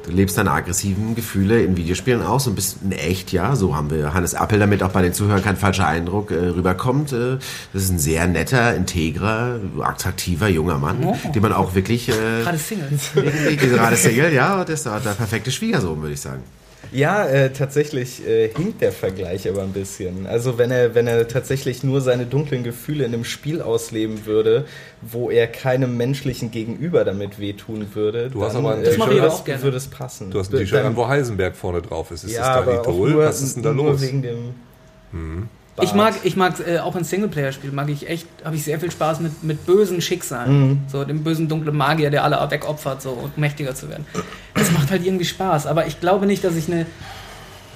[0.06, 3.90] Du lebst deine aggressiven Gefühle in Videospielen aus und bist in echt, ja, so haben
[3.90, 7.12] wir Hannes Appel, damit auch bei den Zuhörern kein falscher Eindruck äh, rüberkommt.
[7.12, 7.38] Äh,
[7.74, 11.16] das ist ein sehr netter, integrer, attraktiver junger Mann, Oh.
[11.34, 12.90] den man auch wirklich, äh, Gerade Single.
[13.58, 16.44] gerade Single, ja, das ist der perfekte Schwiegersohn, würde ich sagen.
[16.92, 20.26] Ja, äh, tatsächlich äh, hinkt der Vergleich aber ein bisschen.
[20.28, 24.66] Also wenn er, wenn er tatsächlich nur seine dunklen Gefühle in einem Spiel ausleben würde,
[25.02, 28.92] wo er keinem menschlichen Gegenüber damit wehtun würde, Du hast dann aber ein äh, an.
[28.92, 30.32] es, würde es passen.
[30.32, 32.24] Du hast ein T-Shirt an, wo Heisenberg vorne drauf ist.
[32.24, 33.10] Ist ja, das aber auch Idol?
[33.12, 34.02] nur, Was ist denn da nur los?
[34.02, 34.54] wegen dem
[35.82, 38.92] Ich mag, ich mag äh, auch in Singleplayer-Spielen mag ich echt, habe ich sehr viel
[38.92, 40.86] Spaß mit, mit bösen Schicksalen.
[40.88, 44.06] So dem bösen dunklen Magier, der alle wegopfert, so und mächtiger zu werden.
[44.54, 45.68] Das macht halt irgendwie Spaß.
[45.68, 46.86] Aber ich glaube nicht, dass ich eine.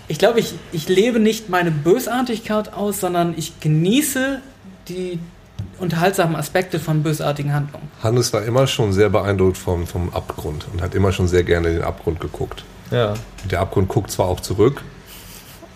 [0.07, 4.41] Ich glaube, ich, ich lebe nicht meine Bösartigkeit aus, sondern ich genieße
[4.87, 5.19] die
[5.77, 7.89] unterhaltsamen Aspekte von bösartigen Handlungen.
[8.01, 11.67] Hannes war immer schon sehr beeindruckt vom, vom Abgrund und hat immer schon sehr gerne
[11.67, 12.63] in den Abgrund geguckt.
[12.91, 13.13] Ja.
[13.49, 14.83] Der Abgrund guckt zwar auch zurück,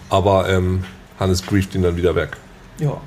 [0.09, 0.83] aber ähm,
[1.19, 2.37] Hannes grieft ihn dann wieder weg.
[2.79, 2.99] Ja.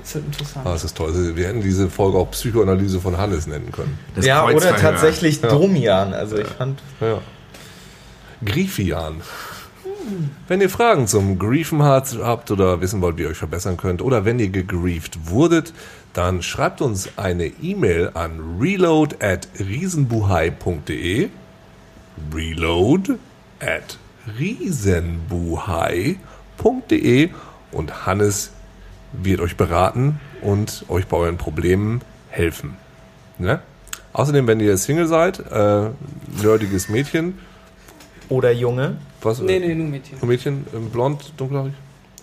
[0.00, 0.66] Das wird interessant.
[0.66, 1.36] Ah, das ist toll.
[1.36, 3.98] Wir hätten diese Folge auch Psychoanalyse von Hannes nennen können.
[4.14, 6.14] Das ja, oder tatsächlich Domian.
[6.14, 6.80] Also ich fand.
[7.00, 7.20] Ja.
[8.44, 9.20] Griefian.
[10.48, 14.00] Wenn ihr Fragen zum Griefen habt habt oder wissen wollt, wie ihr euch verbessern könnt,
[14.00, 15.74] oder wenn ihr gegrieft wurdet,
[16.14, 21.28] dann schreibt uns eine E-Mail an reload at riesenbuhai.de
[22.34, 23.18] reload
[23.60, 23.98] at
[24.38, 26.16] riesenbuhai.de
[27.72, 28.50] und Hannes
[29.12, 32.76] wird euch beraten und euch bei euren Problemen helfen.
[33.38, 33.60] Ne?
[34.12, 35.90] Außerdem, wenn ihr Single seid, äh,
[36.42, 37.38] nerdiges Mädchen,
[38.28, 38.98] Oder Junge.
[39.22, 40.18] was, nee, nee, nur Mädchen.
[40.26, 41.72] Mädchen, ähm, blond, dunkelhaarig?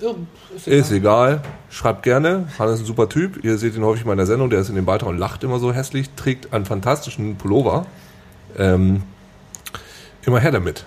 [0.01, 0.15] Oh,
[0.55, 1.41] ist Ist egal.
[1.69, 2.47] Schreibt gerne.
[2.59, 3.43] Hannes ist ein super Typ.
[3.43, 4.49] Ihr seht ihn häufig mal in der Sendung.
[4.51, 6.11] Der ist in dem Beitrag und lacht immer so hässlich.
[6.15, 7.87] Trägt einen fantastischen Pullover.
[8.57, 9.01] Ähm,
[10.23, 10.85] immer her damit.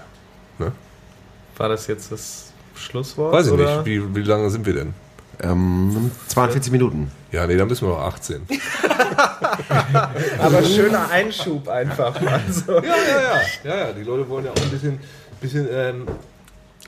[1.56, 2.49] War das jetzt das
[2.80, 3.32] Schlusswort?
[3.32, 3.84] Weiß ich oder?
[3.84, 3.86] nicht.
[3.86, 4.94] Wie, wie lange sind wir denn?
[5.42, 7.10] Ähm, 42 Minuten.
[7.32, 8.42] Ja, nee, dann müssen wir noch 18.
[10.38, 12.72] Aber schöner Einschub einfach mal so.
[12.72, 13.40] ja, ja, ja.
[13.64, 13.92] Ja, ja.
[13.92, 14.98] Die Leute wollen ja auch ein bisschen,
[15.40, 16.06] bisschen ähm,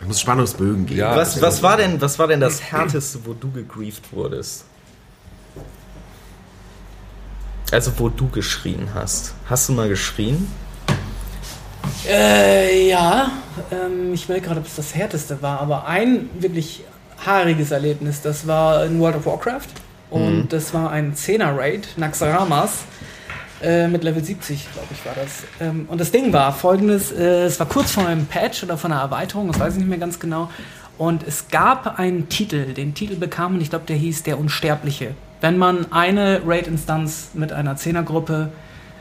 [0.01, 1.01] Es muss Spannungsbögen geben.
[1.01, 1.17] Ja.
[1.17, 4.65] Was, was, war denn, was war denn das Härteste, wo du gegrieft wurdest?
[7.71, 9.35] Also, wo du geschrien hast.
[9.49, 10.47] Hast du mal geschrien?
[12.09, 13.31] Äh, ja,
[13.71, 16.85] ähm, ich will gerade, ob es das härteste war, aber ein wirklich
[17.25, 19.69] haariges Erlebnis, das war in World of Warcraft
[20.11, 22.85] und das war ein 10er Raid, Naxaramas,
[23.63, 25.45] äh, mit Level 70, glaube ich, war das.
[25.61, 28.91] Ähm, und das Ding war folgendes, äh, es war kurz vor einem Patch oder vor
[28.91, 30.51] einer Erweiterung, das weiß ich nicht mehr ganz genau,
[30.99, 35.15] und es gab einen Titel, den Titel bekam, und ich glaube, der hieß Der Unsterbliche.
[35.41, 38.51] Wenn man eine Raid-Instanz mit einer 10er-Gruppe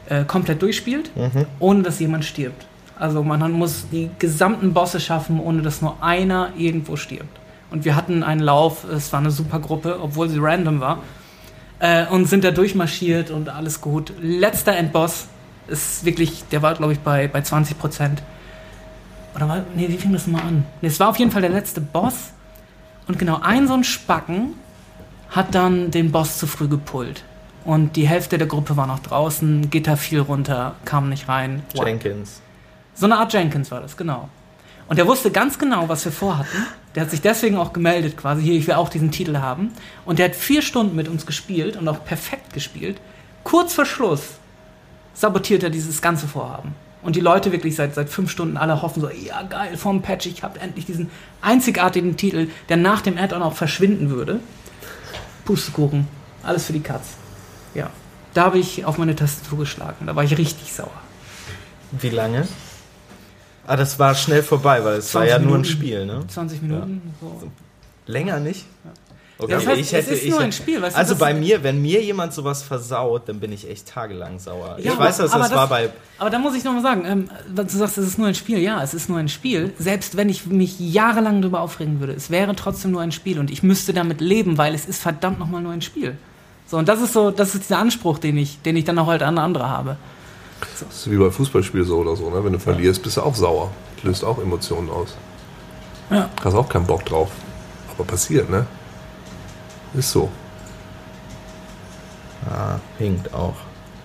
[0.09, 1.11] äh, komplett durchspielt,
[1.59, 2.65] ohne dass jemand stirbt.
[3.01, 7.39] Also man muss die gesamten Bosse schaffen, ohne dass nur einer irgendwo stirbt.
[7.71, 10.99] Und wir hatten einen Lauf, es war eine super Gruppe, obwohl sie random war.
[11.79, 14.13] Äh, und sind da durchmarschiert und alles gut.
[14.21, 15.25] Letzter Endboss
[15.67, 18.21] ist wirklich, der war glaube ich bei, bei 20 Prozent.
[19.33, 20.63] Oder war, nee, wie fing das mal an?
[20.81, 22.33] Nee, es war auf jeden Fall der letzte Boss.
[23.07, 24.53] Und genau ein so ein Spacken
[25.31, 27.23] hat dann den Boss zu früh gepullt.
[27.65, 31.63] Und die Hälfte der Gruppe war noch draußen, Gitter fiel runter, kam nicht rein.
[31.73, 32.41] Jenkins.
[32.93, 34.29] So eine Art Jenkins war das, genau.
[34.87, 36.67] Und der wusste ganz genau, was wir vorhatten.
[36.95, 39.71] Der hat sich deswegen auch gemeldet, quasi, hier, ich will auch diesen Titel haben.
[40.05, 42.99] Und der hat vier Stunden mit uns gespielt und auch perfekt gespielt.
[43.43, 44.21] Kurz vor Schluss
[45.13, 46.75] sabotiert er dieses ganze Vorhaben.
[47.03, 50.27] Und die Leute wirklich seit, seit fünf Stunden alle hoffen so, ja geil, vom Patch,
[50.27, 51.09] ich habe endlich diesen
[51.41, 54.39] einzigartigen Titel, der nach dem Add-on auch verschwinden würde.
[55.45, 56.07] Pustekuchen,
[56.43, 57.15] alles für die Katz.
[57.73, 57.89] Ja,
[58.33, 60.91] da habe ich auf meine Tastatur geschlagen, da war ich richtig sauer.
[61.91, 62.47] Wie lange?
[63.67, 65.65] Ah, das war schnell vorbei, weil es war 20 ja nur ein Minuten.
[65.65, 66.19] Spiel, ne?
[66.27, 67.01] 20 Minuten.
[67.21, 67.51] So.
[68.07, 68.65] Länger nicht?
[69.37, 71.63] Okay, Ja, das heißt, es ist nur ein Spiel, weißt du, also das- bei mir,
[71.63, 74.77] wenn mir jemand sowas versaut, dann bin ich echt tagelang sauer.
[74.79, 75.89] Ja, ich weiß, dass aber das, war bei.
[76.19, 78.59] Aber da muss ich nochmal sagen, ähm, du sagst, es ist nur ein Spiel.
[78.59, 79.73] Ja, es ist nur ein Spiel.
[79.79, 83.49] Selbst wenn ich mich jahrelang darüber aufregen würde, es wäre trotzdem nur ein Spiel und
[83.49, 86.17] ich müsste damit leben, weil es ist verdammt nochmal nur ein Spiel.
[86.67, 89.07] So, und das ist so, das ist dieser Anspruch, den ich, den ich dann auch
[89.07, 89.97] halt an andere habe.
[90.61, 92.43] Das ist wie bei Fußballspielen so oder so, ne?
[92.43, 93.71] Wenn du verlierst, bist du auch sauer.
[94.03, 95.15] Löst auch Emotionen aus.
[96.09, 96.29] Ja.
[96.43, 97.29] Hast auch keinen Bock drauf.
[97.93, 98.65] Aber passiert, ne?
[99.93, 100.29] Ist so.
[102.49, 103.55] Ah, hinkt auch.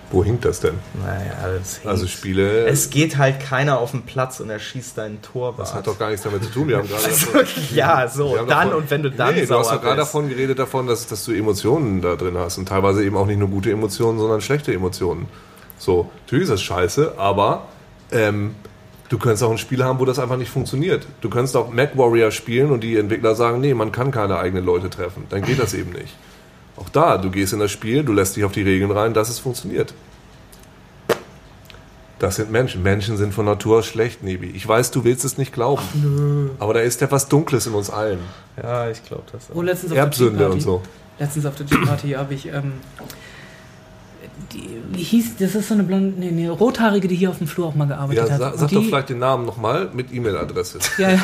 [0.09, 0.75] Wo hinkt das denn?
[0.93, 1.87] Naja, das hinkt.
[1.87, 5.59] Also Spiele, es geht halt keiner auf den Platz und er schießt deinen Torwart.
[5.59, 6.69] das hat doch gar nichts damit zu tun.
[6.69, 9.47] Wir haben gerade also, davon, ja, so, dann davon- und wenn du dann nee, du
[9.47, 12.57] sauer hast doch gerade davon geredet, davon, dass, dass du Emotionen da drin hast.
[12.57, 15.25] Und teilweise eben auch nicht nur gute Emotionen, sondern schlechte Emotionen.
[15.77, 17.67] So, natürlich ist das scheiße, aber
[18.11, 18.55] ähm,
[19.09, 21.05] du könntest auch ein Spiel haben, wo das einfach nicht funktioniert.
[21.21, 24.65] Du könntest auch Mac Warrior spielen und die Entwickler sagen, nee, man kann keine eigenen
[24.65, 25.25] Leute treffen.
[25.29, 26.15] Dann geht das eben nicht.
[26.77, 29.29] Auch da, du gehst in das Spiel, du lässt dich auf die Regeln rein, dass
[29.29, 29.93] es funktioniert.
[32.19, 32.81] Das sind Menschen.
[32.81, 34.47] Menschen sind von Natur aus schlecht, Nebi.
[34.47, 36.49] Ich weiß, du willst es nicht glauben.
[36.57, 38.19] Aber da ist etwas Dunkles in uns allen.
[38.61, 39.63] Ja, ich glaube das Oh, auch.
[39.63, 40.81] letztens auf der Erbsünde Tea und Party- so.
[41.19, 42.73] Letztens auf der Gym-Party habe ich, ähm,
[44.53, 47.47] die, wie hieß, das ist so eine blonde, nee, nee, rothaarige, die hier auf dem
[47.47, 48.39] Flur auch mal gearbeitet Ja, hat.
[48.39, 50.79] sag, sag die, doch vielleicht den Namen nochmal mit E-Mail-Adresse.
[50.97, 51.19] Ja, ja.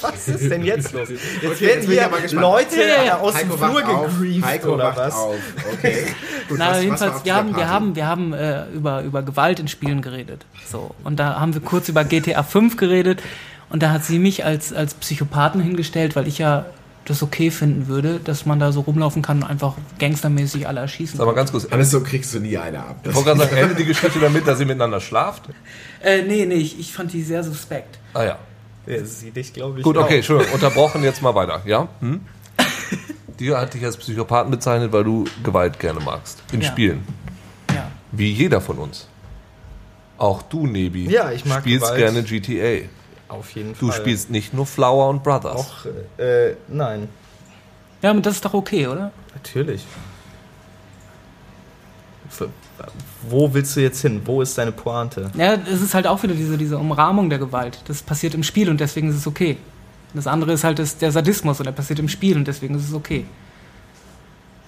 [0.00, 1.08] Was ist denn jetzt los?
[1.08, 2.40] Jetzt Okay, werden jetzt hier.
[2.40, 4.18] Leute Ja, ja, aus dem Heiko Flur wacht auf.
[4.18, 5.14] gegrieft Heiko oder was?
[5.14, 5.34] auf.
[5.72, 6.06] Okay.
[6.48, 9.22] Gut, Na, was- was jedenfalls, auf wir haben, wir haben, wir haben äh, über, über
[9.22, 10.44] Gewalt in Spielen geredet.
[10.70, 10.90] So.
[11.04, 13.22] Und da haben wir kurz über GTA 5 geredet.
[13.70, 16.66] Und da hat sie mich als, als Psychopathen hingestellt, weil ich ja
[17.04, 21.18] das okay finden würde, dass man da so rumlaufen kann und einfach gangstermäßig alle erschießen
[21.18, 21.36] Sag mal kann.
[21.36, 21.66] ganz kurz.
[21.70, 22.96] Alles so kriegst du nie eine ab.
[23.04, 25.44] Ich wollte gerade sagen, endet die Geschichte damit, dass ihr miteinander schlaft?
[26.02, 27.98] Äh, nee, nee, ich, ich fand die sehr suspekt.
[28.14, 28.38] Ah ja.
[28.86, 29.84] Ja, sie dich, glaube ich.
[29.84, 30.54] Gut, okay, Entschuldigung.
[30.54, 31.62] Unterbrochen, jetzt mal weiter.
[31.66, 31.88] Ja?
[32.00, 32.20] Hm?
[33.40, 36.42] Dir hat dich als Psychopathen bezeichnet, weil du Gewalt gerne magst.
[36.52, 36.68] In Ja.
[36.68, 37.02] Spielen.
[37.72, 37.90] Ja.
[38.12, 39.08] Wie jeder von uns.
[40.18, 41.10] Auch du, Nebi.
[41.10, 41.98] Ja, ich mag spielst Gewalt.
[41.98, 42.86] gerne GTA.
[43.38, 44.00] Auf jeden Du Fall.
[44.00, 45.56] spielst nicht nur Flower und Brothers.
[45.56, 45.86] auch,
[46.18, 47.08] äh, nein,
[48.02, 49.10] Ja, aber das ist doch okay, oder?
[49.34, 49.84] natürlich.
[52.28, 52.48] Für,
[53.28, 54.20] wo willst du jetzt hin?
[54.24, 55.30] Wo ist deine Pointe?
[55.36, 57.78] Ja, es ist halt auch wieder diese, diese Umrahmung der Gewalt.
[57.86, 59.56] Das passiert im Spiel und deswegen ist es okay.
[60.14, 62.88] Das andere ist halt das, der Sadismus und der passiert im Spiel und deswegen ist
[62.88, 63.24] es okay.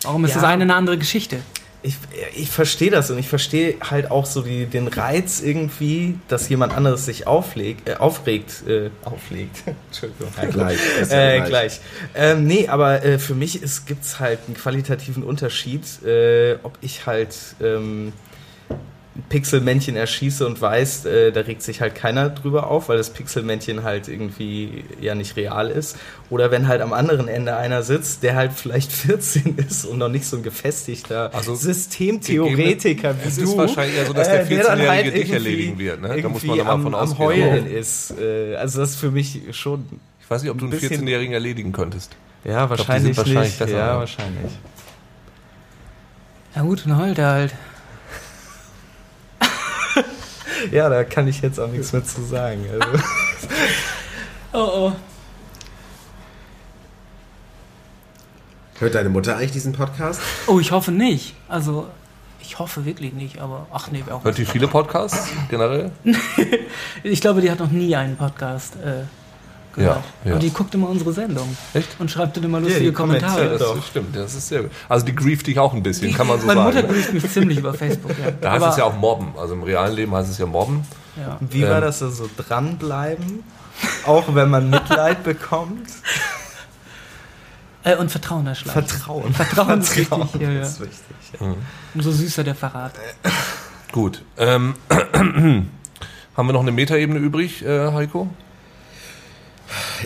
[0.03, 0.37] Warum ist Ja.
[0.41, 1.39] das eine eine andere Geschichte?
[1.87, 1.97] Ich,
[2.34, 6.74] ich verstehe das und ich verstehe halt auch so die, den Reiz irgendwie, dass jemand
[6.76, 9.62] anderes sich auflegt, äh, aufregt, äh, auflegt.
[9.87, 10.28] Entschuldigung.
[10.51, 10.78] Gleich.
[11.11, 11.80] ja Äh, gleich.
[12.14, 17.07] Ähm, nee, aber äh, für mich gibt es halt einen qualitativen Unterschied, äh, ob ich
[17.07, 18.12] halt ähm,
[19.29, 23.83] Pixelmännchen erschieße und weiß, äh, da regt sich halt keiner drüber auf, weil das Pixelmännchen
[23.83, 25.97] halt irgendwie ja nicht real ist.
[26.31, 30.09] Oder wenn halt am anderen Ende einer sitzt, der halt vielleicht 14 ist und noch
[30.09, 33.43] nicht so ein gefestigter Also, Systemtheoretiker wie Es du.
[33.45, 36.09] ist wahrscheinlich eher so, dass der äh, dann 14-Jährige dich irgendwie- erledigen wird, ne?
[36.23, 37.19] Da muss man irgendwie doch mal am, von am.
[37.19, 38.14] Heulen ist.
[38.21, 39.85] Äh, also das ist für mich schon
[40.21, 42.12] Ich weiß nicht, ob du Ein einen bisschen- 14-Jährigen erledigen könntest.
[42.45, 43.59] ja, wahrscheinlich, sind wahrscheinlich nicht.
[43.59, 44.53] besser, ja, wahrscheinlich.
[46.55, 47.55] Ja gut, dann heult er halt.
[50.73, 52.64] Ja, da kann ich jetzt auch nichts mehr zu sagen.
[52.73, 53.05] Also.
[54.53, 54.93] Oh oh.
[58.79, 60.21] Hört deine Mutter eigentlich diesen Podcast?
[60.47, 61.35] Oh, ich hoffe nicht.
[61.47, 61.89] Also,
[62.41, 65.91] ich hoffe wirklich nicht, aber ach nee, auch Hört die viele Podcasts generell?
[67.03, 69.03] Ich glaube, die hat noch nie einen Podcast äh,
[69.77, 70.03] gehört.
[70.24, 70.35] Ja, ja.
[70.35, 71.57] Und die guckt immer unsere Sendung.
[71.74, 71.89] Echt?
[72.01, 73.59] Und schreibt dann immer die lustige kommentiert Kommentare.
[73.59, 73.85] Das doch.
[73.87, 74.70] stimmt, das ist sehr gut.
[74.89, 76.89] Also die grieft dich auch ein bisschen, kann man so Meine Mutter sagen.
[76.89, 78.31] grüßt mich ziemlich über Facebook, ja.
[78.41, 79.29] Da heißt Aber- es ja auch Mobben.
[79.39, 80.85] Also im realen Leben heißt es ja Mobben.
[81.16, 81.39] ja.
[81.41, 81.81] Wie war Ähm.
[81.83, 83.45] das so also dranbleiben?
[84.07, 85.89] Auch wenn man Mitleid bekommt?
[87.85, 88.87] Äh, und Vertrauen erschlagen.
[88.87, 89.33] Vertrauen.
[89.33, 90.62] Vertrauen ist wichtig, ja, ja.
[90.62, 91.01] ist wichtig.
[91.41, 91.55] Ja.
[91.95, 92.93] Umso süßer der Verrat.
[93.93, 94.22] Gut.
[94.39, 95.68] Ähm, haben
[96.49, 98.29] wir noch eine Metaebene übrig, äh, Heiko?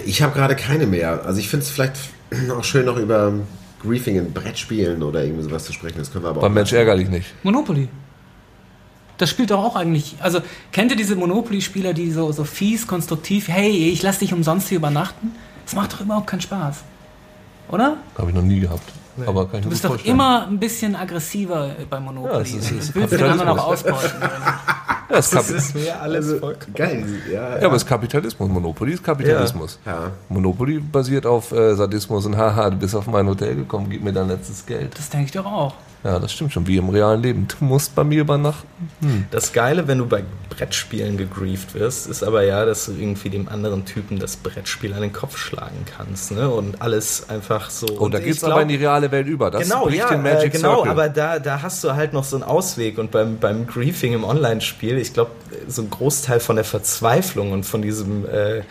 [0.07, 1.25] Ich habe gerade keine mehr.
[1.25, 1.97] Also ich finde es vielleicht
[2.57, 3.33] auch schön, noch über
[3.83, 5.99] Griefing in Brettspielen oder irgendwie sowas zu sprechen.
[5.99, 7.33] Das können wir aber Beim auch Mensch ärgerlich nicht.
[7.43, 7.89] Monopoly.
[9.19, 10.17] Das spielt doch auch eigentlich.
[10.21, 10.41] Also,
[10.73, 14.79] kennt ihr diese Monopoly-Spieler, die so, so fies, konstruktiv, hey, ich lass dich umsonst hier
[14.79, 15.33] übernachten?
[15.67, 16.85] Das macht doch überhaupt keinen Spaß.
[17.69, 17.99] Oder?
[18.17, 18.91] Habe ich noch nie gehabt.
[19.29, 20.15] Aber kann ich Du bist doch vorstellen.
[20.15, 22.33] immer ein bisschen aggressiver bei Monopoly.
[22.35, 24.11] Ja, es ist- es ist du willst den anderen auch ausbeuten.
[25.11, 26.73] Ja, Das Kap ist mir alles vollkommen.
[26.73, 27.59] Geil, ja.
[27.59, 28.49] ja, aber es ist Kapitalismus.
[28.49, 29.81] Monopoly ist Kapitalismus.
[29.85, 30.13] Ja.
[30.29, 34.13] Monopoly basiert auf äh, Sadismus und haha, du bist auf mein Hotel gekommen, gib mir
[34.13, 34.97] dein letztes Geld.
[34.97, 35.75] Das denke ich doch auch.
[36.03, 37.47] Ja, das stimmt schon, wie im realen Leben.
[37.47, 39.27] Du musst bei mir übernachten.
[39.31, 43.49] Das Geile, wenn du bei Brettspielen gegrieft wirst, ist aber ja, dass du irgendwie dem
[43.49, 46.33] anderen Typen das Brettspiel an den Kopf schlagen kannst.
[46.33, 46.49] Ne?
[46.49, 47.87] Und alles einfach so.
[47.99, 49.51] Oh, da Und geht's ich aber glaub- in die reale Welt über.
[49.51, 50.91] Das genau, bricht ja, den Magic äh, genau, Circle.
[50.91, 54.25] aber da, da hast du halt noch so einen Ausweg und beim, beim Griefing im
[54.25, 55.33] Online-Spiel, ich glaube,
[55.69, 58.63] so ein Großteil von der Verzweiflung und von diesem äh,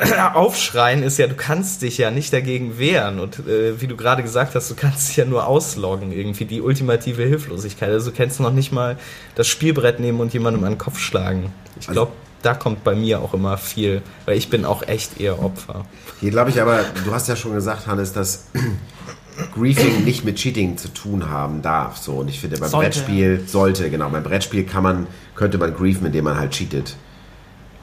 [0.34, 4.22] Aufschreien ist ja, du kannst dich ja nicht dagegen wehren und äh, wie du gerade
[4.22, 7.90] gesagt hast, du kannst dich ja nur ausloggen, irgendwie die ultimative Hilflosigkeit.
[7.90, 8.96] Also du kannst noch nicht mal
[9.34, 11.52] das Spielbrett nehmen und jemandem an den Kopf schlagen.
[11.78, 15.42] Ich glaube, da kommt bei mir auch immer viel, weil ich bin auch echt eher
[15.42, 15.86] Opfer.
[16.20, 18.46] Hier glaube ich aber, du hast ja schon gesagt, Hannes, dass
[19.54, 21.96] Griefing nicht mit Cheating zu tun haben darf.
[21.96, 22.90] So, und ich finde, beim Sollte.
[22.90, 26.96] Brettspiel sollte, genau, beim Brettspiel kann man, könnte man griefen, indem man halt cheatet.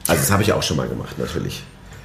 [0.08, 1.62] Also das habe ich auch schon mal gemacht, natürlich.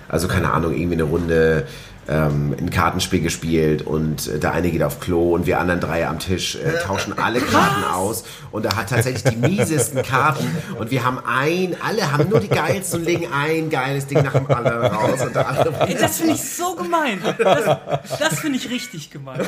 [0.10, 1.68] Also keine Ahnung, irgendwie eine Runde
[2.10, 6.08] ähm, ein Kartenspiel gespielt und äh, der eine geht auf Klo und wir anderen drei
[6.08, 10.48] am Tisch äh, tauschen alle Karten aus und er hat tatsächlich die miesesten Karten
[10.80, 14.34] und wir haben ein, alle haben nur die geilsten und legen ein geiles Ding nach
[14.34, 17.20] dem anderen raus und der andere Ey, das finde ich so gemein.
[17.38, 17.78] Das,
[18.20, 19.42] das finde ich richtig gemein.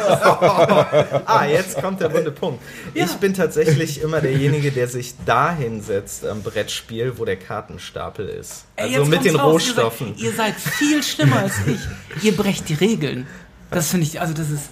[1.26, 2.62] Ah, jetzt kommt der wunde Punkt.
[2.94, 3.06] Ja.
[3.06, 8.66] Ich bin tatsächlich immer derjenige, der sich dahin setzt am Brettspiel, wo der Kartenstapel ist.
[8.76, 10.16] Ey, Also jetzt mit den raus, Rohstoffen.
[10.18, 12.24] Ihr seid, ihr seid viel schlimmer als ich.
[12.24, 13.28] Ihr brecht die Regeln.
[13.72, 14.70] Das finde ich, also das ist.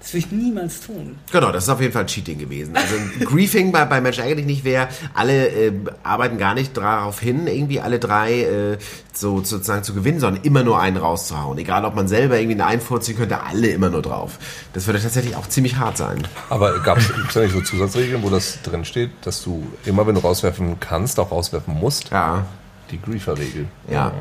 [0.00, 1.16] Das würde ich niemals tun.
[1.32, 2.74] Genau, das ist auf jeden Fall Cheating gewesen.
[2.74, 7.20] Also ein Griefing bei, bei Mensch eigentlich nicht wäre, alle äh, arbeiten gar nicht darauf
[7.20, 8.78] hin, irgendwie alle drei äh,
[9.12, 11.58] so sozusagen zu gewinnen, sondern immer nur einen rauszuhauen.
[11.58, 14.38] Egal, ob man selber irgendwie einen einfurzen könnte, alle immer nur drauf.
[14.72, 16.26] Das würde tatsächlich auch ziemlich hart sein.
[16.48, 20.14] Aber gab es ja nicht so Zusatzregeln, wo das drin steht, dass du immer, wenn
[20.14, 22.10] du rauswerfen kannst, auch rauswerfen musst?
[22.10, 22.46] Ja,
[22.90, 23.66] Die Griefer-Regel.
[23.90, 24.12] ja.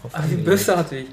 [0.00, 0.44] Drauf Ach, wie angelegt.
[0.46, 1.06] bösartig.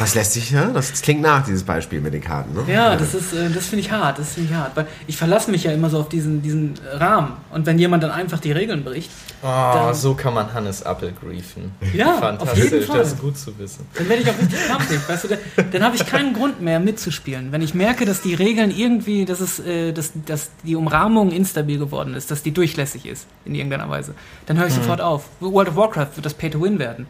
[0.00, 2.54] Das lässt sich, ja, das klingt nach, dieses Beispiel mit den Karten.
[2.54, 2.64] Ne?
[2.72, 4.74] Ja, das ist, äh, das finde ich hart, das finde ich hart.
[4.74, 7.34] Weil ich verlasse mich ja immer so auf diesen, diesen Rahmen.
[7.52, 9.10] Und wenn jemand dann einfach die Regeln bricht,
[9.42, 11.72] Oh, so kann man Hannes Appel griefen.
[11.94, 12.98] Ja, auf Fantastisch, jeden Fall.
[12.98, 13.86] das ist gut zu wissen.
[13.94, 14.98] dann werde ich auch richtig krampfig.
[15.08, 15.38] Weißt du, dann,
[15.70, 17.50] dann habe ich keinen Grund mehr mitzuspielen.
[17.52, 21.78] Wenn ich merke, dass die Regeln irgendwie, dass, es, äh, dass, dass die Umrahmung instabil
[21.78, 24.14] geworden ist, dass die durchlässig ist in irgendeiner Weise,
[24.46, 25.24] dann höre ich sofort auf.
[25.40, 27.06] World of Warcraft wird das Pay-to-Win werden.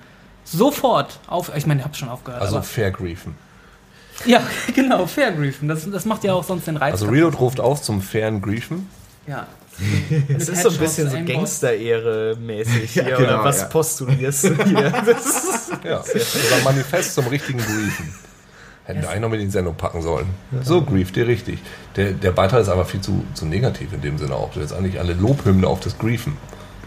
[0.53, 1.53] Sofort auf.
[1.57, 2.43] Ich meine, ich habe schon aufgehört.
[2.43, 3.35] Also fair griefen.
[4.27, 4.43] ja,
[4.75, 5.69] genau, fair griefen.
[5.69, 6.93] Das, das macht ja auch sonst den Reiz.
[6.95, 7.07] Also.
[7.09, 8.89] Reload ruft auf zum fairen Griefen.
[9.27, 9.47] Ja.
[10.29, 13.67] Es ist so ein bisschen so Gangster-Ehre-mäßig hier, Ja, genau, oder was ja.
[13.69, 14.91] postulierst du hier?
[14.91, 18.13] Das ist Ja, oder Manifest zum richtigen Griefen.
[18.85, 20.27] Hätten wir eigentlich noch mit in die Sendung packen sollen.
[20.63, 21.61] So grieft ihr richtig.
[21.97, 24.51] Der, der Beitrag ist aber viel zu, zu negativ in dem Sinne auch.
[24.51, 26.37] Du hättest eigentlich alle Lobhymne auf das Griefen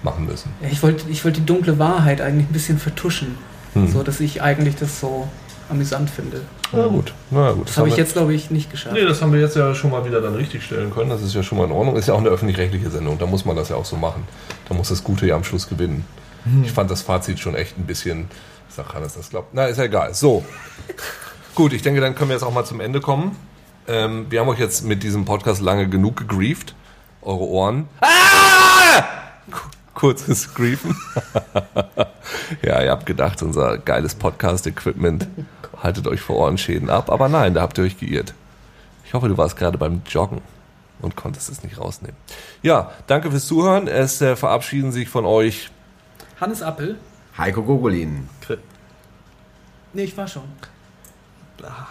[0.04, 0.52] machen müssen.
[0.62, 3.38] Ja, ich wollte ich wollte die dunkle Wahrheit eigentlich ein bisschen vertuschen.
[3.74, 3.88] Hm.
[3.88, 5.28] So, dass ich eigentlich das so
[5.70, 6.42] amüsant finde.
[6.72, 7.70] Na gut, na gut.
[7.70, 8.96] Das habe ich jetzt, glaube ich, nicht geschafft.
[8.96, 11.10] Nee, das haben wir jetzt ja schon mal wieder dann richtig stellen können.
[11.10, 11.96] Das ist ja schon mal in Ordnung.
[11.96, 13.20] Ist ja auch eine öffentlich-rechtliche Sendung.
[13.20, 14.24] Da muss man das ja auch so machen.
[14.68, 16.06] Da muss das Gute ja am Schluss gewinnen.
[16.64, 18.28] Ich fand das Fazit schon echt ein bisschen.
[18.68, 19.54] Ich sag Hannes, das glaubt.
[19.54, 20.14] Na, ist ja egal.
[20.14, 20.44] So.
[21.56, 23.38] Gut, ich denke, dann können wir jetzt auch mal zum Ende kommen.
[23.88, 26.76] Ähm, wir haben euch jetzt mit diesem Podcast lange genug gegrieft.
[27.22, 27.88] Eure Ohren.
[28.02, 29.04] Ah!
[29.94, 30.96] Ku- Kurzes Griefen.
[32.62, 35.28] ja, ihr habt gedacht, unser geiles Podcast-Equipment
[35.82, 37.10] haltet euch vor Ohrenschäden ab.
[37.12, 38.34] Aber nein, da habt ihr euch geirrt.
[39.06, 40.42] Ich hoffe, du warst gerade beim Joggen
[41.02, 42.16] und konntest es nicht rausnehmen.
[42.62, 43.88] Ja, danke fürs Zuhören.
[43.88, 45.70] Es äh, verabschieden sich von euch.
[46.40, 46.98] Hannes Appel?
[47.38, 48.28] Heiko Gogolin.
[49.94, 50.44] Nee, ich war schon.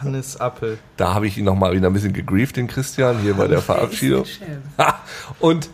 [0.01, 0.79] Hannes Appel.
[0.97, 4.25] Da habe ich ihn nochmal wieder ein bisschen gegrieft, den Christian, hier bei der Verabschiedung.
[4.25, 4.63] Der ist ein Schelm.
[4.79, 5.01] Ha!
[5.41, 5.71] Und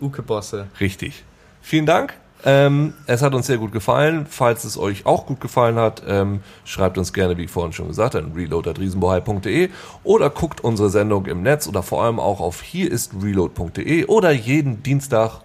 [0.00, 0.68] Uke Bosse.
[0.80, 1.24] richtig.
[1.62, 2.14] Vielen Dank.
[2.44, 4.26] Ähm, es hat uns sehr gut gefallen.
[4.28, 7.88] Falls es euch auch gut gefallen hat, ähm, schreibt uns gerne, wie ich vorhin schon
[7.88, 9.68] gesagt habe, an reload.riesenbohai.de
[10.04, 14.30] oder guckt unsere Sendung im Netz oder vor allem auch auf hier ist reload.de oder
[14.30, 15.42] jeden Dienstag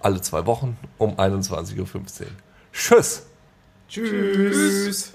[0.00, 1.86] alle zwei Wochen um 21.15 Uhr.
[2.72, 3.26] Tschüss!
[3.88, 5.12] Tschüss.